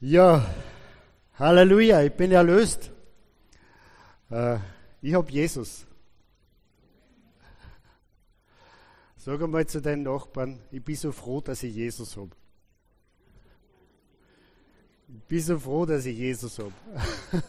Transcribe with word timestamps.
Ja, 0.00 0.46
Halleluja, 1.34 2.02
ich 2.02 2.12
bin 2.12 2.30
erlöst. 2.30 2.92
Äh, 4.30 4.58
ich 5.02 5.12
habe 5.12 5.28
Jesus. 5.32 5.84
Sag 9.16 9.42
einmal 9.42 9.66
zu 9.66 9.82
deinen 9.82 10.04
Nachbarn, 10.04 10.60
ich 10.70 10.84
bin 10.84 10.94
so 10.94 11.10
froh, 11.10 11.40
dass 11.40 11.64
ich 11.64 11.74
Jesus 11.74 12.16
habe. 12.16 12.30
Ich 15.08 15.22
bin 15.24 15.40
so 15.40 15.58
froh, 15.58 15.84
dass 15.84 16.06
ich 16.06 16.16
Jesus 16.16 16.60
habe. 16.60 16.72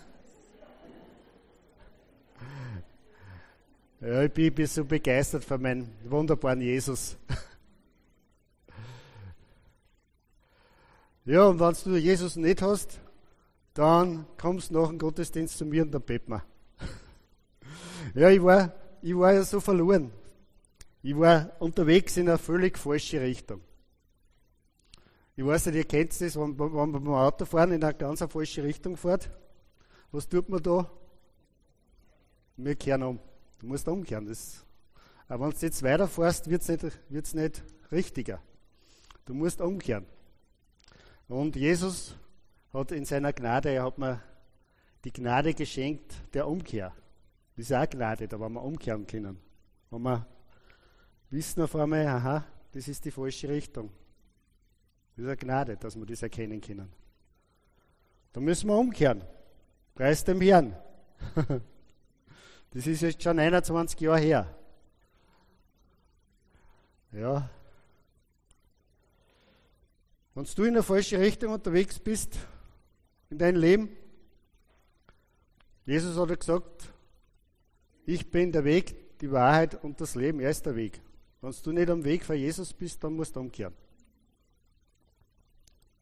ja, 4.02 4.24
ich 4.24 4.32
bin, 4.32 4.46
ich 4.46 4.56
bin 4.56 4.66
so 4.66 4.84
begeistert 4.86 5.46
von 5.46 5.62
meinem 5.62 5.88
wunderbaren 6.04 6.62
Jesus. 6.62 7.16
Ja, 11.30 11.46
und 11.46 11.60
wenn 11.60 11.76
du 11.84 11.96
Jesus 11.96 12.38
nicht 12.38 12.64
hast, 12.64 13.00
dann 13.76 14.26
kommst 14.36 14.72
du 14.72 14.80
nach 14.80 14.88
dem 14.88 14.98
Gottesdienst 14.98 15.60
zu 15.60 15.64
mir 15.64 15.84
und 15.84 15.92
dann 15.92 16.02
beten 16.02 16.32
wir. 16.32 16.44
ja, 18.16 18.30
ich 18.32 18.42
war, 18.42 18.74
ich 19.04 19.16
war 19.16 19.34
ja 19.34 19.44
so 19.44 19.60
verloren. 19.60 20.12
Ich 21.04 21.16
war 21.16 21.52
unterwegs 21.60 22.18
in 22.18 22.30
eine 22.30 22.40
völlig 22.40 22.80
falsche 22.80 23.22
Richtung. 23.22 23.62
Ich 25.36 25.46
weiß 25.46 25.68
nicht, 25.68 25.76
ihr 25.76 25.84
kennt 25.84 26.20
das, 26.20 26.36
wenn, 26.36 26.58
wenn 26.58 26.72
man 26.72 26.92
beim 26.94 27.08
Autofahren 27.10 27.74
in 27.74 27.84
eine 27.84 27.94
ganz 27.94 28.24
falsche 28.28 28.64
Richtung 28.64 28.98
fährt. 28.98 29.30
Was 30.12 30.28
tut 30.28 30.50
man 30.50 30.64
da? 30.64 30.90
Wir 32.58 32.74
kehren 32.74 33.04
um. 33.04 33.20
Du 33.60 33.68
musst 33.68 33.88
umkehren. 33.88 34.26
Das, 34.26 34.66
aber 35.28 35.46
wenn 35.46 35.52
du 35.52 35.58
jetzt 35.60 35.84
weiterfährst, 35.84 36.50
wird 36.50 36.64
es 36.64 36.70
nicht, 36.70 37.36
nicht 37.36 37.64
richtiger. 37.92 38.42
Du 39.26 39.36
musst 39.36 39.62
umkehren. 39.62 40.08
Und 41.30 41.56
Jesus 41.56 42.16
hat 42.74 42.92
in 42.92 43.06
seiner 43.06 43.32
Gnade, 43.32 43.70
er 43.70 43.84
hat 43.84 44.00
mir 44.00 44.20
die 45.04 45.14
Gnade 45.14 45.54
geschenkt 45.54 46.12
der 46.34 46.48
Umkehr. 46.48 46.92
Das 47.56 47.70
ist 47.70 47.74
auch 47.74 47.88
Gnade, 47.88 48.28
da 48.28 48.40
wollen 48.40 48.54
wir 48.54 48.64
umkehren 48.64 49.06
können. 49.06 49.40
Wenn 49.92 50.02
wir 50.02 50.26
wissen 51.30 51.62
auf 51.62 51.76
einmal, 51.76 52.08
aha, 52.08 52.44
das 52.72 52.88
ist 52.88 53.06
die 53.06 53.12
falsche 53.12 53.48
Richtung. 53.48 53.92
Das 55.16 55.24
ist 55.24 55.28
eine 55.28 55.38
Gnade, 55.38 55.78
dass 55.78 55.96
wir 55.96 56.06
das 56.06 56.24
erkennen 56.24 56.60
können. 56.62 56.92
Da 58.34 58.40
müssen 58.40 58.68
wir 58.68 58.78
umkehren. 58.78 59.24
Preis 59.96 60.24
dem 60.24 60.42
Herrn. 60.42 60.76
Das 62.72 62.86
ist 62.86 63.02
jetzt 63.02 63.24
schon 63.24 63.40
21 63.40 64.00
Jahre 64.00 64.20
her. 64.20 64.56
Ja, 67.12 67.50
wenn 70.36 70.44
du 70.44 70.64
in 70.64 70.70
eine 70.70 70.84
falsche 70.84 71.20
Richtung 71.20 71.54
unterwegs 71.54 72.00
bist 72.00 72.38
in 73.30 73.38
deinem 73.38 73.60
Leben, 73.60 73.90
Jesus 75.86 76.18
hat 76.18 76.40
gesagt, 76.40 76.94
ich 78.06 78.30
bin 78.30 78.52
der 78.52 78.64
Weg, 78.64 79.20
die 79.20 79.32
Wahrheit 79.32 79.84
und 79.84 80.00
das 80.00 80.16
Leben. 80.16 80.40
Er 80.40 80.52
ist 80.52 80.66
der 80.66 80.76
Weg. 80.76 81.02
Wenn 81.42 81.54
du 81.64 81.72
nicht 81.72 81.90
am 81.90 82.04
Weg 82.04 82.24
von 82.24 82.36
Jesus 82.36 82.74
bist, 82.74 83.04
dann 83.04 83.14
musst 83.14 83.36
du 83.36 83.40
umkehren. 83.40 83.74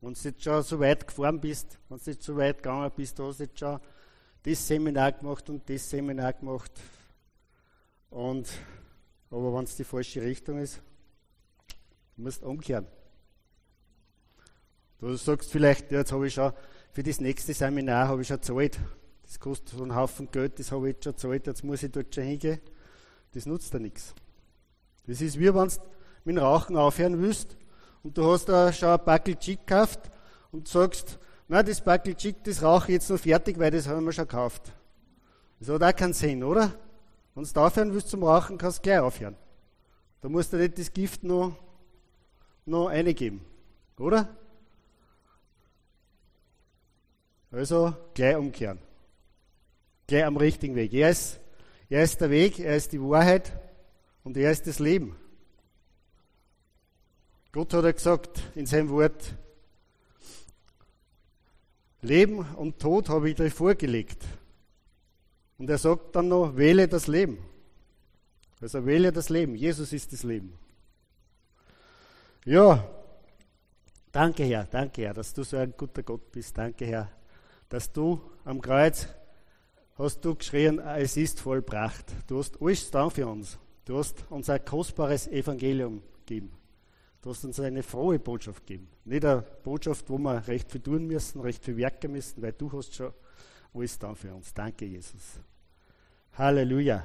Wenn 0.01 0.13
du 0.13 0.19
jetzt 0.19 0.43
schon 0.43 0.63
so 0.63 0.79
weit 0.79 1.07
gefahren 1.07 1.39
bist, 1.39 1.79
wenn 1.89 1.97
du 1.97 2.11
jetzt 2.11 2.23
so 2.23 2.35
weit 2.37 2.57
gegangen 2.57 2.91
bist, 2.95 3.17
du 3.17 3.27
hast 3.27 3.39
jetzt 3.39 3.59
schon 3.59 3.79
das 4.43 4.67
Seminar 4.67 5.11
gemacht 5.11 5.49
und 5.49 5.69
das 5.69 5.89
Seminar 5.89 6.33
gemacht. 6.33 6.71
Und, 8.09 8.47
aber 9.29 9.53
wenn 9.53 9.63
es 9.63 9.75
die 9.75 9.83
falsche 9.83 10.21
Richtung 10.21 10.59
ist, 10.59 10.81
musst 12.15 12.41
du 12.41 12.47
umkehren. 12.47 12.87
Du 14.99 15.15
sagst 15.15 15.51
vielleicht, 15.51 15.91
ja, 15.91 15.99
jetzt 15.99 16.11
habe 16.11 16.25
ich 16.25 16.33
schon 16.33 16.51
für 16.91 17.03
das 17.03 17.21
nächste 17.21 17.53
Seminar 17.53 18.07
habe 18.07 18.23
ich 18.23 18.27
schon 18.27 18.37
gezahlt. 18.37 18.79
Das 19.21 19.39
kostet 19.39 19.77
so 19.77 19.83
einen 19.83 19.93
Haufen 19.93 20.31
Geld, 20.31 20.57
das 20.57 20.71
habe 20.71 20.89
ich 20.89 20.95
jetzt 20.95 21.03
schon 21.03 21.13
gezahlt, 21.13 21.45
jetzt 21.45 21.63
muss 21.63 21.83
ich 21.83 21.91
dort 21.91 22.15
schon 22.15 22.23
hingehen. 22.23 22.59
Das 23.33 23.45
nutzt 23.45 23.71
dir 23.71 23.79
nichts. 23.79 24.15
Das 25.05 25.21
ist 25.21 25.37
wie 25.37 25.53
wenn 25.53 25.67
du 25.67 25.75
mit 26.25 26.35
dem 26.35 26.39
Rauchen 26.39 26.75
aufhören 26.75 27.21
willst 27.21 27.55
und 28.01 28.17
du 28.17 28.23
hast 28.31 28.45
da 28.45 28.73
schon 28.73 28.89
ein 28.89 29.05
Backel 29.05 29.35
Chick 29.35 29.67
gekauft 29.67 29.99
und 30.51 30.67
sagst, 30.67 31.19
na, 31.47 31.61
das 31.61 31.79
Backel 31.79 32.15
Chick, 32.15 32.43
das 32.43 32.63
rauche 32.63 32.87
ich 32.87 32.93
jetzt 32.93 33.11
noch 33.11 33.19
fertig, 33.19 33.59
weil 33.59 33.69
das 33.69 33.87
haben 33.87 34.03
wir 34.03 34.11
schon 34.11 34.27
gekauft. 34.27 34.73
Das 35.59 35.69
hat 35.69 35.83
auch 35.83 35.95
keinen 35.95 36.13
Sinn, 36.13 36.43
oder? 36.43 36.73
Wenn 37.35 37.43
du 37.43 37.59
aufhören 37.59 37.93
willst 37.93 38.09
zum 38.09 38.23
Rauchen, 38.23 38.57
kannst 38.57 38.79
du 38.79 38.81
gleich 38.81 38.99
aufhören. 38.99 39.35
Da 40.21 40.29
musst 40.29 40.51
du 40.51 40.57
nicht 40.57 40.79
das 40.79 40.91
Gift 40.91 41.23
noch, 41.23 41.55
noch 42.65 42.87
reingeben, 42.87 43.41
oder? 43.99 44.35
Also 47.51 47.95
gleich 48.13 48.35
umkehren. 48.35 48.79
Gleich 50.05 50.25
am 50.25 50.37
richtigen 50.37 50.75
Weg. 50.75 50.93
Er 50.93 51.09
ist, 51.09 51.39
er 51.89 52.03
ist 52.03 52.19
der 52.19 52.29
Weg, 52.29 52.59
er 52.59 52.75
ist 52.75 52.91
die 52.91 53.01
Wahrheit 53.01 53.51
und 54.23 54.37
er 54.37 54.51
ist 54.51 54.67
das 54.67 54.79
Leben. 54.79 55.15
Gott 57.51 57.73
hat 57.73 57.85
ja 57.85 57.91
gesagt 57.91 58.41
in 58.55 58.65
seinem 58.65 58.89
Wort, 58.89 59.35
Leben 62.01 62.39
und 62.55 62.79
Tod 62.79 63.09
habe 63.09 63.29
ich 63.29 63.35
dir 63.35 63.49
vorgelegt. 63.49 64.23
Und 65.57 65.69
er 65.69 65.77
sagt 65.77 66.15
dann 66.15 66.27
noch, 66.27 66.55
wähle 66.55 66.87
das 66.87 67.07
Leben. 67.07 67.39
Also 68.61 68.85
wähle 68.85 69.11
das 69.11 69.29
Leben. 69.29 69.55
Jesus 69.55 69.91
ist 69.93 70.13
das 70.13 70.23
Leben. 70.23 70.57
Ja, 72.45 72.87
danke 74.11 74.43
Herr, 74.43 74.65
danke 74.65 75.01
Herr, 75.01 75.13
dass 75.13 75.33
du 75.33 75.43
so 75.43 75.57
ein 75.57 75.73
guter 75.75 76.03
Gott 76.03 76.31
bist. 76.31 76.57
Danke 76.57 76.85
Herr, 76.85 77.11
dass 77.69 77.91
du 77.91 78.21
am 78.45 78.61
Kreuz 78.61 79.07
hast 79.97 80.23
du 80.23 80.35
geschrien, 80.35 80.79
es 80.79 81.17
ist 81.17 81.39
vollbracht. 81.39 82.05
Du 82.27 82.37
hast 82.39 82.61
alles 82.61 82.91
da 82.91 83.09
für 83.09 83.27
uns. 83.27 83.57
Du 83.85 83.97
hast 83.97 84.25
uns 84.29 84.49
ein 84.49 84.63
kostbares 84.63 85.27
Evangelium 85.27 86.03
gegeben. 86.25 86.51
Du 87.21 87.31
hast 87.31 87.43
uns 87.43 87.59
eine 87.59 87.83
frohe 87.83 88.19
Botschaft 88.19 88.65
gegeben. 88.65 88.87
Nicht 89.05 89.25
eine 89.25 89.41
Botschaft, 89.63 90.09
wo 90.09 90.17
wir 90.17 90.47
recht 90.47 90.71
viel 90.71 90.81
tun 90.81 91.07
müssen, 91.07 91.41
recht 91.41 91.63
viel 91.63 91.77
werken 91.77 92.11
müssen, 92.11 92.41
weil 92.41 92.53
du 92.53 92.71
hast 92.71 92.93
schon 92.93 93.11
alles 93.73 93.97
da 93.97 94.13
für 94.13 94.33
uns. 94.33 94.53
Danke, 94.53 94.85
Jesus. 94.85 95.39
Halleluja. 96.33 97.03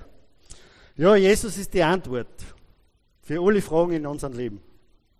Ja, 0.96 1.16
Jesus 1.16 1.56
ist 1.56 1.72
die 1.72 1.82
Antwort 1.82 2.44
für 3.22 3.40
alle 3.40 3.62
Fragen 3.62 3.92
in 3.92 4.06
unserem 4.06 4.34
Leben. 4.34 4.60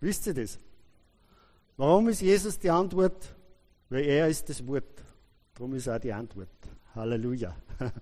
Wisst 0.01 0.27
ihr 0.27 0.35
das? 0.35 0.59
Warum 1.77 2.09
ist 2.09 2.21
Jesus 2.21 2.59
die 2.59 2.71
Antwort? 2.71 3.35
Weil 3.89 4.05
er 4.05 4.29
ist 4.29 4.49
das 4.49 4.67
Wort. 4.67 5.02
Darum 5.55 5.75
ist 5.75 5.89
auch 5.89 5.99
die 5.99 6.13
Antwort. 6.13 6.49
Halleluja. 6.95 7.55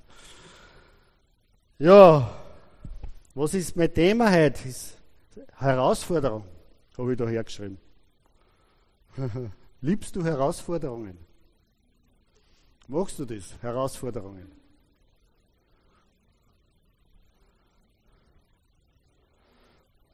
ja, 1.78 2.36
was 3.34 3.54
ist 3.54 3.76
mein 3.76 3.92
Thema 3.92 4.30
heute? 4.30 4.68
Ist 4.68 4.96
Herausforderung, 5.56 6.44
habe 6.96 7.12
ich 7.12 7.18
da 7.18 7.28
hergeschrieben. 7.28 7.78
Liebst 9.80 10.14
du 10.16 10.24
Herausforderungen? 10.24 11.18
Machst 12.88 13.18
du 13.18 13.24
das? 13.24 13.56
Herausforderungen? 13.62 14.50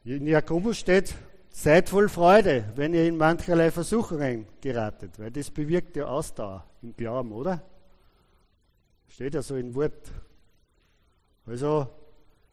In 0.03 0.25
Jakobus 0.25 0.77
steht, 0.77 1.15
Seid 1.59 1.89
voll 1.89 2.07
Freude, 2.07 2.65
wenn 2.75 2.93
ihr 2.93 3.07
in 3.07 3.17
mancherlei 3.17 3.71
Versuchungen 3.71 4.45
geratet, 4.61 5.17
weil 5.17 5.31
das 5.31 5.49
bewirkt 5.49 5.95
ja 5.95 6.05
Ausdauer 6.05 6.63
im 6.83 6.95
Glauben, 6.95 7.31
oder? 7.31 7.63
Steht 9.07 9.33
ja 9.33 9.41
so 9.41 9.55
in 9.55 9.73
Wort. 9.73 10.11
Also, 11.47 11.87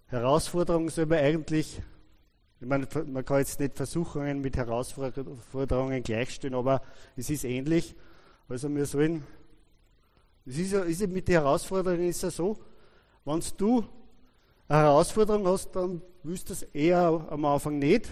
Herausforderungen 0.07 0.89
soll 0.89 1.05
man 1.05 1.19
eigentlich, 1.19 1.83
ich 2.63 2.67
meine, 2.67 2.89
man 3.05 3.23
kann 3.27 3.41
jetzt 3.41 3.61
nicht 3.61 3.77
Versuchungen 3.77 4.41
mit 4.41 4.57
Herausforderungen 4.57 6.03
gleichstellen, 6.03 6.55
aber 6.55 6.81
es 7.15 7.29
ist 7.29 7.45
ähnlich. 7.45 7.95
Also, 8.49 8.75
wir 8.75 8.87
sollen, 8.87 9.23
es 10.47 10.57
ist 10.57 10.73
ist 10.73 11.07
mit 11.09 11.29
den 11.29 11.35
Herausforderungen 11.35 12.09
ist 12.09 12.23
ja 12.23 12.31
so, 12.31 12.57
wenn 13.27 13.43
du 13.59 13.85
eine 14.67 14.79
Herausforderung 14.79 15.47
hast, 15.47 15.73
dann 15.73 16.01
willst 16.23 16.49
du 16.49 16.55
es 16.55 16.63
eher 16.63 17.27
am 17.29 17.45
Anfang 17.45 17.79
nicht 17.79 18.11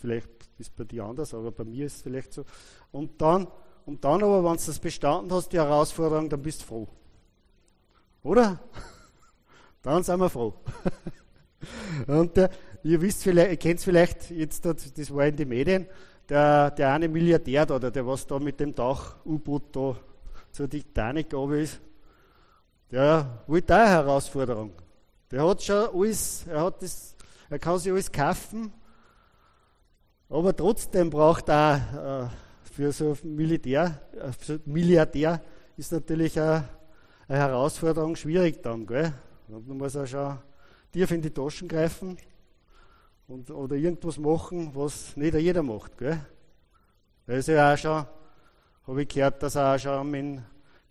Vielleicht 0.00 0.28
ist 0.58 0.68
es 0.68 0.70
bei 0.70 0.84
dir 0.84 1.04
anders, 1.04 1.34
aber 1.34 1.50
bei 1.50 1.64
mir 1.64 1.86
ist 1.86 1.96
es 1.96 2.02
vielleicht 2.02 2.32
so. 2.32 2.44
Und 2.92 3.20
dann, 3.20 3.46
und 3.84 4.04
dann 4.04 4.22
aber, 4.22 4.44
wenn 4.44 4.56
du 4.56 4.64
das 4.66 4.78
bestanden 4.78 5.32
hast, 5.32 5.52
die 5.52 5.58
Herausforderung, 5.58 6.28
dann 6.28 6.42
bist 6.42 6.62
du 6.62 6.66
froh. 6.66 6.88
Oder? 8.22 8.58
Dann 9.82 10.02
sind 10.02 10.18
wir 10.18 10.28
froh. 10.28 10.52
Und 12.08 12.36
der, 12.36 12.50
ihr 12.82 13.00
wisst 13.00 13.22
vielleicht, 13.22 13.50
ihr 13.50 13.56
kennt 13.56 13.78
es 13.78 13.84
vielleicht, 13.84 14.30
jetzt, 14.30 14.64
das 14.64 15.14
war 15.14 15.26
in 15.26 15.36
den 15.36 15.48
Medien, 15.48 15.86
der, 16.28 16.70
der 16.72 16.92
eine 16.92 17.08
Milliardär 17.08 17.66
da, 17.66 17.78
der 17.78 18.06
was 18.06 18.26
da 18.26 18.38
mit 18.38 18.58
dem 18.58 18.74
Tauch-U-Boot 18.74 19.76
da 19.76 19.96
zur 20.50 20.68
Titanic 20.68 21.32
oben 21.34 21.60
ist, 21.60 21.80
der 22.90 23.42
wollte 23.46 23.74
auch 23.74 23.78
eine 23.78 23.90
Herausforderung. 23.90 24.72
Der 25.30 25.46
hat 25.46 25.62
schon 25.62 25.88
alles, 25.94 26.46
er 26.46 26.62
hat 26.62 26.82
das, 26.82 27.14
er 27.50 27.58
kann 27.58 27.78
sich 27.78 27.92
alles 27.92 28.10
kaufen, 28.10 28.72
aber 30.28 30.54
trotzdem 30.54 31.10
braucht 31.10 31.48
er 31.48 32.30
äh, 32.32 32.70
für 32.72 32.92
so 32.92 33.16
Militär, 33.22 34.02
für 34.38 34.60
Milliardär 34.66 35.40
ist 35.76 35.92
natürlich 35.92 36.38
eine, 36.38 36.68
eine 37.28 37.38
Herausforderung 37.38 38.16
schwierig 38.16 38.62
dann. 38.62 38.86
Gell? 38.86 39.12
Und 39.48 39.66
man 39.68 39.78
muss 39.78 39.96
auch 39.96 40.06
schon 40.06 40.38
tief 40.92 41.10
in 41.10 41.22
die 41.22 41.30
Taschen 41.30 41.68
greifen 41.68 42.18
und, 43.28 43.50
oder 43.50 43.76
irgendwas 43.76 44.18
machen, 44.18 44.70
was 44.74 45.16
nicht 45.16 45.34
jeder 45.34 45.62
macht. 45.62 45.96
Gell? 45.96 46.18
Da 47.26 47.32
ist 47.34 47.48
ja 47.48 47.72
auch 47.72 47.78
schon, 47.78 48.06
habe 48.86 49.02
ich 49.02 49.08
gehört, 49.08 49.42
dass 49.42 49.54
er 49.54 49.74
auch 49.74 49.78
schon 49.78 50.10
mit 50.10 50.42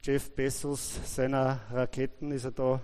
Jeff 0.01 0.31
Bezos 0.35 0.99
seiner 1.05 1.59
Raketen 1.71 2.31
ist 2.31 2.45
er 2.45 2.51
da 2.51 2.81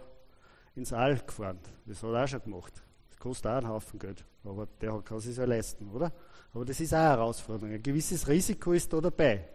ins 0.75 0.94
All 0.94 1.18
gefahren. 1.18 1.59
Das 1.86 2.01
hat 2.01 2.09
er 2.12 2.24
auch 2.24 2.27
schon 2.27 2.44
gemacht. 2.44 2.74
Das 3.09 3.19
kostet 3.19 3.51
auch 3.51 3.57
einen 3.57 3.68
Haufen 3.68 4.00
Geld. 4.00 4.25
Aber 4.43 4.67
der 4.79 5.01
kann 5.01 5.17
es 5.17 5.25
sich 5.25 5.38
ja 5.38 5.45
leisten, 5.45 5.89
oder? 5.89 6.11
Aber 6.53 6.65
das 6.65 6.79
ist 6.79 6.93
auch 6.93 6.97
eine 6.97 7.09
Herausforderung. 7.09 7.73
Ein 7.73 7.83
gewisses 7.83 8.27
Risiko 8.27 8.73
ist 8.73 8.91
da 8.91 8.99
dabei. 8.99 9.47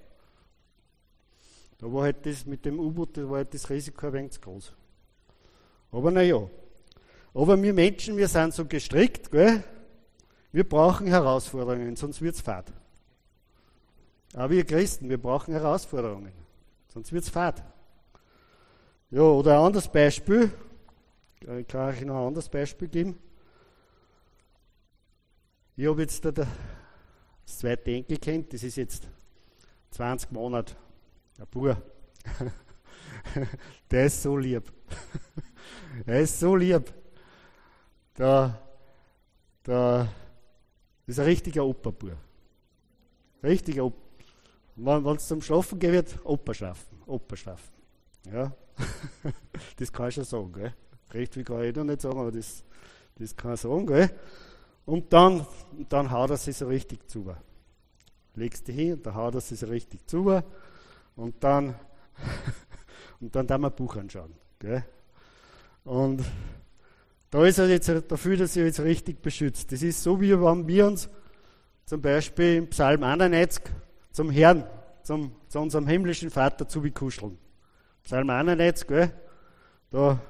Da 1.79 1.93
war 1.93 2.05
halt 2.05 2.25
das 2.25 2.47
mit 2.47 2.65
dem 2.65 2.79
U-Boot, 2.79 3.17
da 3.17 3.29
war 3.29 3.39
halt 3.39 3.53
das 3.53 3.69
Risiko 3.69 4.07
ein 4.07 4.13
wenig 4.13 4.33
zu 4.33 4.41
groß. 4.41 4.73
Aber 5.91 6.11
naja. 6.11 6.49
Aber 7.35 7.63
wir 7.63 7.75
Menschen, 7.75 8.17
wir 8.17 8.29
sind 8.29 8.55
so 8.55 8.65
gestrickt, 8.65 9.31
gell? 9.31 9.63
Wir 10.53 10.67
brauchen 10.67 11.07
Herausforderungen, 11.07 11.97
sonst 11.97 12.23
wird 12.23 12.35
es 12.35 12.41
fad. 12.41 12.73
Aber 14.33 14.51
wir 14.51 14.65
Christen, 14.65 15.11
wir 15.11 15.21
brauchen 15.21 15.53
Herausforderungen, 15.53 16.33
sonst 16.89 17.13
wird 17.13 17.25
es 17.25 17.31
fad. 17.31 17.63
Ja, 19.11 19.21
oder 19.21 19.59
ein 19.59 19.67
anderes 19.67 19.89
Beispiel, 19.89 20.51
ich 21.41 21.67
kann 21.67 21.91
euch 21.91 22.01
noch 22.07 22.23
ein 22.23 22.27
anderes 22.29 22.49
Beispiel 22.49 22.89
geben. 22.89 23.19
Ich 25.79 25.87
habe 25.87 26.01
jetzt 26.01 26.25
da 26.25 26.31
das 26.31 26.49
zweite 27.45 27.91
Enkelkind, 27.91 28.51
das 28.51 28.63
ist 28.63 28.77
jetzt 28.77 29.07
20 29.91 30.33
Monate, 30.33 30.75
ein 31.39 31.47
Bub. 31.51 31.77
Der 33.91 34.07
ist 34.07 34.23
so 34.23 34.39
lieb. 34.39 34.73
Er 36.07 36.21
ist 36.21 36.41
so 36.41 36.57
lieb. 36.57 36.93
Da, 38.15 38.59
da 39.65 40.09
ist 41.07 41.19
ein 41.19 41.27
richtiger 41.27 41.67
Operbub. 41.67 42.17
Richtiger 43.43 43.85
Opa. 43.85 43.97
Wenn 44.77 45.17
es 45.17 45.29
zum 45.29 45.43
Schlafen 45.43 45.79
geht, 45.79 45.93
wird 45.93 46.25
Opa 46.25 46.55
schlafen. 46.55 47.03
Opa 47.07 47.37
schlafen. 47.37 47.73
Ja. 48.33 48.55
das 49.77 49.93
kann 49.93 50.09
ich 50.09 50.15
schon 50.15 50.25
sagen. 50.25 50.53
Gell? 50.53 50.75
Recht 51.13 51.35
viel 51.35 51.45
kann 51.45 51.63
ich 51.65 51.77
noch 51.77 51.85
nicht 51.85 52.01
sagen, 52.01 52.19
aber 52.19 52.33
das, 52.33 52.65
das 53.17 53.37
kann 53.37 53.55
ich 53.55 53.61
sagen. 53.61 53.87
Gell? 53.87 54.11
Und 54.87 55.13
dann, 55.13 55.45
dann 55.89 56.11
haut 56.11 56.31
er 56.31 56.37
sich 56.37 56.57
so 56.57 56.69
richtig 56.69 57.11
zu. 57.11 57.35
Legst 58.35 58.69
dich 58.69 58.77
hin 58.77 58.95
und 58.95 59.05
dann 59.05 59.15
haut 59.17 59.35
er 59.35 59.41
sich 59.41 59.59
so 59.59 59.67
richtig 59.67 60.07
zu. 60.07 60.41
Und 61.17 61.35
dann, 61.43 61.75
und 63.21 63.35
dann 63.35 63.47
da 63.47 63.59
wir 63.59 63.67
ein 63.67 63.75
Buch 63.75 63.97
anschauen. 63.97 64.33
Gell? 64.61 64.85
Und 65.85 66.25
da 67.31 67.45
ist 67.45 67.59
er 67.59 67.69
jetzt, 67.69 67.89
da 67.89 68.17
fühlt 68.17 68.41
er 68.41 68.47
sich 68.47 68.63
jetzt 68.63 68.81
richtig 68.81 69.21
beschützt. 69.21 69.73
Das 69.73 69.83
ist 69.83 70.03
so, 70.03 70.21
wie 70.21 70.33
wenn 70.41 70.69
wir 70.69 70.87
uns 70.87 71.09
zum 71.85 72.01
Beispiel 72.01 72.57
im 72.57 72.71
Psalm 72.71 73.03
91 73.03 73.63
zum 74.13 74.31
Herrn, 74.31 74.65
zum, 75.03 75.33
zu 75.49 75.59
unserem 75.59 75.87
himmlischen 75.87 76.31
Vater 76.31 76.69
zukuscheln. 76.69 77.39
Psalm 78.05 78.31
91, 78.31 78.87
gell? 78.87 79.13
Da, 79.91 80.21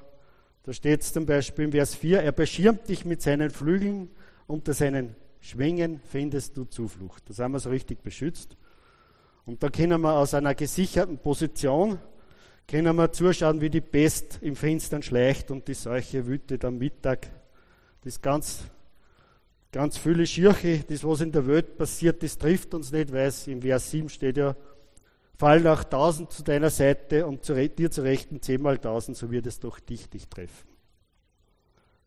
da 0.63 0.73
steht 0.73 1.01
es 1.01 1.13
zum 1.13 1.25
Beispiel 1.25 1.65
im 1.65 1.71
Vers 1.71 1.95
4, 1.95 2.21
er 2.21 2.31
beschirmt 2.31 2.89
dich 2.89 3.05
mit 3.05 3.21
seinen 3.21 3.51
Flügeln, 3.51 4.09
unter 4.47 4.73
seinen 4.73 5.15
Schwingen 5.39 6.01
findest 6.09 6.57
du 6.57 6.65
Zuflucht. 6.65 7.29
Da 7.29 7.33
sind 7.33 7.51
wir 7.51 7.59
so 7.59 7.69
richtig 7.69 8.01
beschützt. 8.01 8.57
Und 9.45 9.61
da 9.61 9.69
können 9.69 10.01
wir 10.01 10.13
aus 10.13 10.33
einer 10.33 10.55
gesicherten 10.55 11.19
Position 11.19 11.99
können 12.67 12.97
wir 12.97 13.11
zuschauen, 13.13 13.61
wie 13.61 13.69
die 13.69 13.81
Pest 13.81 14.39
im 14.41 14.57
Finstern 14.57 15.01
schleicht 15.01 15.51
und 15.51 15.67
die 15.69 15.73
Seuche 15.73 16.27
wütet 16.27 16.65
am 16.65 16.77
Mittag. 16.77 17.27
Das 18.01 18.21
ganz, 18.21 18.63
ganz 19.71 19.97
viele 19.97 20.27
Schirche, 20.27 20.83
das, 20.83 21.05
was 21.05 21.21
in 21.21 21.31
der 21.31 21.47
Welt 21.47 21.77
passiert, 21.77 22.21
das 22.21 22.37
trifft 22.37 22.73
uns 22.73 22.91
nicht, 22.91 23.13
weil 23.13 23.27
es 23.27 23.47
im 23.47 23.61
Vers 23.61 23.89
7 23.91 24.09
steht 24.09 24.35
ja, 24.35 24.53
fallen 25.37 25.65
auch 25.65 25.85
tausend 25.85 26.31
zu 26.31 26.43
deiner 26.43 26.69
Seite 26.69 27.25
und 27.25 27.45
zu, 27.45 27.55
dir 27.69 27.89
zu 27.89 28.01
Rechten 28.01 28.41
zehnmal 28.41 28.79
tausend, 28.79 29.15
so 29.15 29.31
wird 29.31 29.47
es 29.47 29.61
doch 29.61 29.79
dich, 29.79 30.09
dich 30.09 30.27
treffen. 30.27 30.67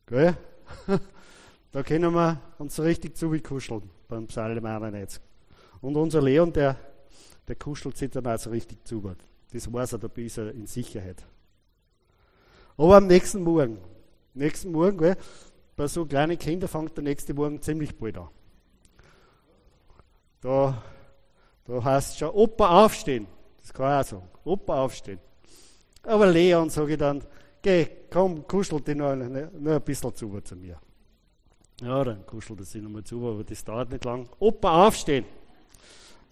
Gell? 0.07 0.37
Da 1.73 1.83
können 1.85 2.13
wir 2.13 2.41
uns 2.59 2.81
richtig 2.81 3.17
zukuscheln 3.17 3.89
beim 4.09 4.27
Psalm 4.27 4.65
91. 4.65 5.23
Und 5.81 5.97
unser 5.97 6.21
Leon, 6.21 6.53
der, 6.53 6.77
der 7.47 7.57
kuschelt 7.57 7.97
sich 7.97 8.11
dann 8.11 8.27
auch 8.27 8.39
so 8.39 8.51
richtig 8.51 8.85
zu. 8.85 9.15
Das 9.53 9.73
weiß 9.73 9.93
er, 9.93 9.99
da 9.99 10.09
ist 10.17 10.39
er 10.39 10.51
in 10.53 10.67
Sicherheit. 10.67 11.25
Aber 12.77 12.97
am 12.97 13.07
nächsten 13.07 13.43
Morgen, 13.43 13.79
nächsten 14.35 14.73
Morgen, 14.73 14.99
gell, 14.99 15.17
bei 15.77 15.87
so 15.87 16.05
kleinen 16.05 16.39
Kindern 16.39 16.69
fängt 16.69 16.97
der 16.97 17.05
nächste 17.05 17.35
Morgen 17.35 17.63
ziemlich 17.63 17.97
bald 17.97 18.19
an. 18.19 18.29
Da, 20.41 20.83
da 21.67 21.85
heißt 21.85 22.13
es 22.13 22.19
schon, 22.19 22.31
Opa 22.31 22.85
aufstehen. 22.85 23.27
Das 23.61 23.73
kann 23.73 24.01
ich 24.01 24.07
auch 24.07 24.11
sagen. 24.11 24.29
Opa 24.45 24.83
aufstehen. 24.83 25.21
Aber 26.03 26.27
Leon, 26.27 26.71
sage 26.71 26.93
ich 26.93 26.99
dann, 26.99 27.23
geh, 27.63 27.87
komm, 28.11 28.47
kuschel 28.47 28.81
dich 28.81 28.97
noch, 28.97 29.15
noch 29.15 29.73
ein 29.73 29.83
bisschen 29.83 30.15
zu, 30.15 30.41
zu 30.41 30.57
mir. 30.57 30.81
Ja, 31.81 32.05
dann 32.05 32.27
kuschelt 32.27 32.61
er 32.61 32.67
sich 32.67 32.83
nochmal 32.83 33.05
zu, 33.05 33.27
aber 33.27 33.43
das 33.43 33.65
dauert 33.65 33.91
nicht 33.91 34.05
lang. 34.05 34.29
Opa 34.39 34.87
aufstehen. 34.87 35.25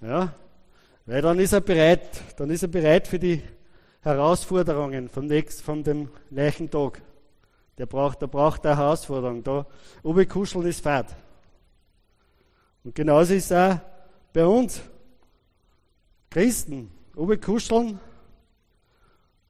Ja, 0.02 0.34
weil 1.06 1.22
dann 1.22 1.38
ist 1.38 1.52
er 1.52 1.62
bereit, 1.62 2.22
dann 2.36 2.50
ist 2.50 2.62
er 2.62 2.68
bereit 2.68 3.08
für 3.08 3.18
die 3.18 3.42
Herausforderungen 4.02 5.08
vom 5.08 5.26
nächsten, 5.26 5.62
von 5.62 5.82
dem 5.82 6.10
gleichen 6.30 6.70
Tag. 6.70 7.00
Der 7.78 7.86
braucht, 7.86 8.20
der 8.20 8.26
braucht 8.26 8.66
eine 8.66 8.76
Herausforderung. 8.76 9.42
Da 9.42 9.66
oben 10.02 10.28
kuscheln 10.28 10.66
ist 10.66 10.82
Fahrt. 10.82 11.16
Und 12.84 12.94
genauso 12.94 13.32
ist 13.32 13.50
es 13.50 13.52
auch 13.52 13.80
bei 14.32 14.44
uns. 14.44 14.82
Christen, 16.30 16.90
oben 17.16 17.40
kuscheln 17.40 17.98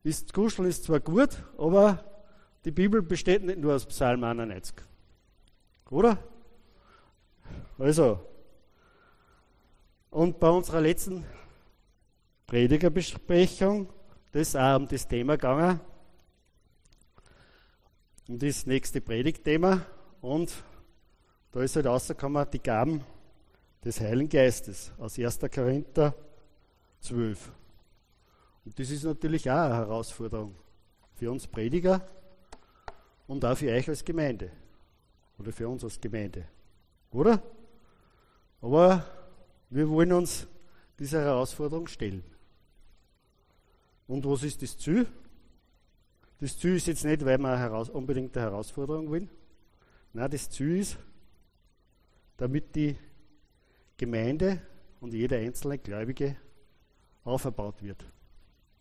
ist, 0.04 0.32
kuscheln 0.32 0.68
ist 0.68 0.84
zwar 0.84 1.00
gut, 1.00 1.42
aber 1.56 2.04
die 2.64 2.70
Bibel 2.70 3.02
besteht 3.02 3.42
nicht 3.42 3.58
nur 3.58 3.74
aus 3.74 3.84
Psalm 3.86 4.22
91. 4.22 4.74
Oder? 5.90 6.18
Also, 7.78 8.20
und 10.10 10.38
bei 10.38 10.50
unserer 10.50 10.80
letzten 10.80 11.24
Predigerbesprechung, 12.46 13.88
das 14.32 14.48
ist 14.48 14.56
auch 14.56 14.76
um 14.76 14.88
das 14.88 15.06
Thema 15.06 15.36
gegangen, 15.36 15.80
um 18.28 18.38
das 18.38 18.66
nächste 18.66 19.00
Predigtthema. 19.00 19.82
Und 20.20 20.52
da 21.52 21.62
ist 21.62 21.76
halt 21.76 21.86
rausgekommen, 21.86 22.46
die 22.50 22.62
Gaben 22.62 23.04
des 23.84 24.00
Heiligen 24.00 24.28
Geistes 24.28 24.92
aus 24.98 25.18
1. 25.18 25.38
Korinther 25.54 26.14
12. 27.00 27.52
Und 28.64 28.78
das 28.78 28.90
ist 28.90 29.04
natürlich 29.04 29.50
auch 29.50 29.56
eine 29.56 29.74
Herausforderung 29.76 30.54
für 31.14 31.30
uns 31.30 31.46
Prediger 31.46 32.06
und 33.26 33.44
auch 33.44 33.56
für 33.56 33.70
euch 33.70 33.88
als 33.88 34.04
Gemeinde. 34.04 34.50
Oder 35.38 35.52
für 35.52 35.68
uns 35.68 35.84
als 35.84 36.00
Gemeinde. 36.00 36.44
Oder? 37.10 37.42
Aber 38.60 39.04
wir 39.70 39.88
wollen 39.88 40.12
uns 40.12 40.46
dieser 40.98 41.22
Herausforderung 41.22 41.86
stellen. 41.86 42.24
Und 44.06 44.24
was 44.26 44.42
ist 44.42 44.62
das 44.62 44.76
Ziel? 44.76 45.06
Das 46.40 46.58
Ziel 46.58 46.76
ist 46.76 46.86
jetzt 46.86 47.04
nicht, 47.04 47.24
weil 47.24 47.38
wir 47.38 47.94
unbedingt 47.94 48.36
eine 48.36 48.46
Herausforderung 48.46 49.10
wollen. 49.10 49.30
Nein, 50.12 50.30
das 50.30 50.48
Ziel 50.50 50.78
ist, 50.78 50.98
damit 52.36 52.74
die 52.74 52.96
Gemeinde 53.96 54.62
und 55.00 55.12
jeder 55.12 55.36
einzelne 55.38 55.78
Gläubige 55.78 56.36
aufgebaut 57.24 57.82
wird. 57.82 58.04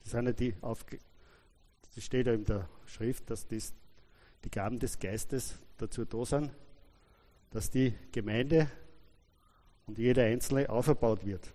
Das, 0.01 0.11
sind 0.11 0.25
ja 0.25 0.31
die 0.31 0.55
Aufge 0.61 0.99
das 1.97 2.03
steht 2.03 2.27
ja 2.27 2.33
in 2.33 2.45
der 2.45 2.69
Schrift, 2.85 3.27
dass 3.31 3.47
das, 3.47 3.73
die 4.43 4.51
Gaben 4.51 4.77
des 4.77 4.99
Geistes 4.99 5.57
dazu 5.77 6.05
da 6.05 6.25
sind, 6.25 6.51
dass 7.51 7.69
die 7.69 7.93
Gemeinde 8.11 8.69
und 9.85 9.97
jeder 9.97 10.23
Einzelne 10.23 10.69
aufgebaut 10.69 11.25
wird. 11.25 11.53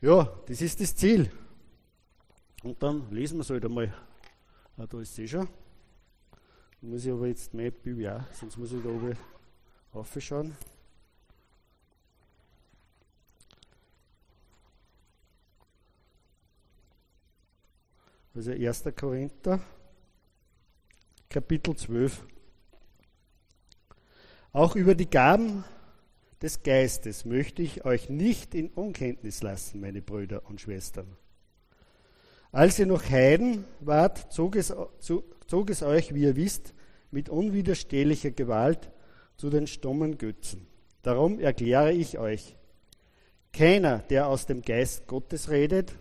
Ja, 0.00 0.24
das 0.46 0.60
ist 0.60 0.80
das 0.80 0.96
Ziel. 0.96 1.30
Und 2.62 2.82
dann 2.82 3.10
lesen 3.10 3.38
wir 3.38 3.42
es 3.42 3.50
halt 3.50 3.64
einmal. 3.64 3.92
Ah, 4.76 4.86
da 4.86 5.00
ist 5.00 5.14
sie 5.14 5.28
schon. 5.28 5.46
Da 6.80 6.88
muss 6.88 7.04
ich 7.04 7.12
aber 7.12 7.28
jetzt 7.28 7.54
mehr 7.54 7.70
Bibel 7.70 8.08
auch, 8.08 8.32
sonst 8.32 8.56
muss 8.56 8.72
ich 8.72 8.82
da 8.82 8.88
oben 8.88 9.16
aufschauen. 9.92 10.56
Also 18.34 18.50
1. 18.50 18.84
Korinther, 18.96 19.60
Kapitel 21.32 21.74
12. 21.74 22.26
Auch 24.52 24.76
über 24.76 24.94
die 24.94 25.08
Gaben 25.08 25.64
des 26.42 26.62
Geistes 26.62 27.24
möchte 27.24 27.62
ich 27.62 27.86
euch 27.86 28.10
nicht 28.10 28.54
in 28.54 28.68
Unkenntnis 28.68 29.42
lassen, 29.42 29.80
meine 29.80 30.02
Brüder 30.02 30.42
und 30.50 30.60
Schwestern. 30.60 31.16
Als 32.50 32.78
ihr 32.78 32.84
noch 32.84 33.08
Heiden 33.08 33.64
wart, 33.80 34.30
zog 34.30 34.56
es, 34.56 34.74
zog 34.98 35.70
es 35.70 35.82
euch, 35.82 36.12
wie 36.12 36.24
ihr 36.24 36.36
wisst, 36.36 36.74
mit 37.10 37.30
unwiderstehlicher 37.30 38.32
Gewalt 38.32 38.90
zu 39.38 39.48
den 39.48 39.66
stummen 39.66 40.18
Götzen. 40.18 40.66
Darum 41.00 41.40
erkläre 41.40 41.92
ich 41.92 42.18
euch, 42.18 42.56
keiner, 43.54 44.00
der 44.00 44.26
aus 44.26 44.44
dem 44.44 44.60
Geist 44.60 45.06
Gottes 45.06 45.48
redet, 45.48 45.94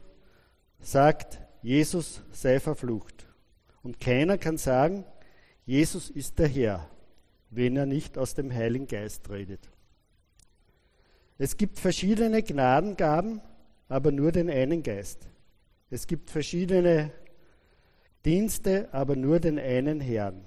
sagt, 0.82 1.40
Jesus 1.62 2.22
sei 2.34 2.60
verflucht. 2.60 3.28
Und 3.82 4.02
keiner 4.02 4.38
kann 4.38 4.58
sagen, 4.58 5.06
Jesus 5.66 6.10
ist 6.10 6.40
der 6.40 6.48
Herr, 6.48 6.90
wenn 7.50 7.76
er 7.78 7.86
nicht 7.86 8.18
aus 8.18 8.34
dem 8.34 8.52
Heiligen 8.52 8.88
Geist 8.88 9.30
redet. 9.30 9.70
Es 11.38 11.58
gibt 11.58 11.80
verschiedene 11.80 12.44
Gnadengaben, 12.44 13.42
aber 13.88 14.12
nur 14.12 14.32
den 14.32 14.50
einen 14.50 14.84
Geist. 14.84 15.28
Es 15.90 16.08
gibt 16.08 16.30
verschiedene 16.30 17.12
Dienste, 18.26 18.90
aber 18.94 19.16
nur 19.16 19.40
den 19.40 19.60
einen 19.60 20.00
Herrn. 20.00 20.46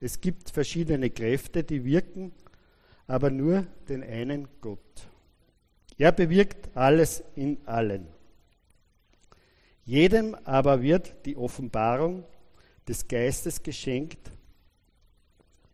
Es 0.00 0.20
gibt 0.20 0.50
verschiedene 0.50 1.10
Kräfte, 1.10 1.64
die 1.64 1.84
wirken, 1.84 2.32
aber 3.06 3.30
nur 3.30 3.66
den 3.88 4.02
einen 4.02 4.48
Gott. 4.60 5.08
Er 5.96 6.12
bewirkt 6.12 6.76
alles 6.76 7.24
in 7.34 7.58
allen. 7.66 8.06
Jedem 9.84 10.36
aber 10.44 10.82
wird 10.82 11.24
die 11.24 11.36
Offenbarung 11.36 12.24
des 12.88 13.06
Geistes 13.06 13.62
geschenkt, 13.62 14.30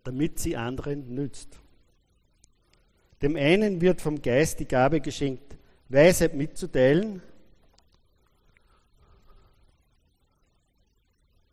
damit 0.02 0.38
sie 0.38 0.56
anderen 0.56 1.14
nützt. 1.14 1.61
Dem 3.23 3.37
einen 3.37 3.80
wird 3.80 4.02
vom 4.02 4.21
Geist 4.21 4.61
die 4.61 4.66
Gabe 4.66 5.00
geschenkt, 5.00 5.56
Weisheit 5.88 6.35
mitzuteilen. 6.35 7.23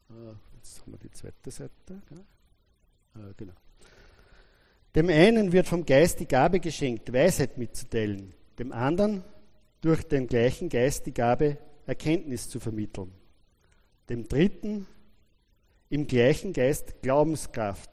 Ah, 0.10 0.36
jetzt 0.56 0.82
haben 0.82 0.92
wir 0.94 1.00
die 1.00 1.12
zweite 1.12 1.52
Seite. 1.52 2.02
Ah, 3.14 3.32
genau. 3.38 3.54
Dem 4.96 5.10
einen 5.10 5.52
wird 5.54 5.68
vom 5.68 5.86
Geist 5.86 6.20
die 6.20 6.28
Gabe 6.28 6.60
geschenkt, 6.60 7.14
Weisheit 7.14 7.58
mitzuteilen, 7.58 8.34
dem 8.60 8.74
anderen 8.74 9.24
durch 9.80 10.04
den 10.04 10.28
gleichen 10.28 10.68
Geist 10.68 11.06
die 11.06 11.14
Gabe, 11.14 11.58
Erkenntnis 11.86 12.50
zu 12.50 12.60
vermitteln, 12.60 13.12
dem 14.10 14.28
dritten 14.28 14.88
im 15.92 16.08
gleichen 16.08 16.54
Geist 16.54 17.02
Glaubenskraft, 17.02 17.90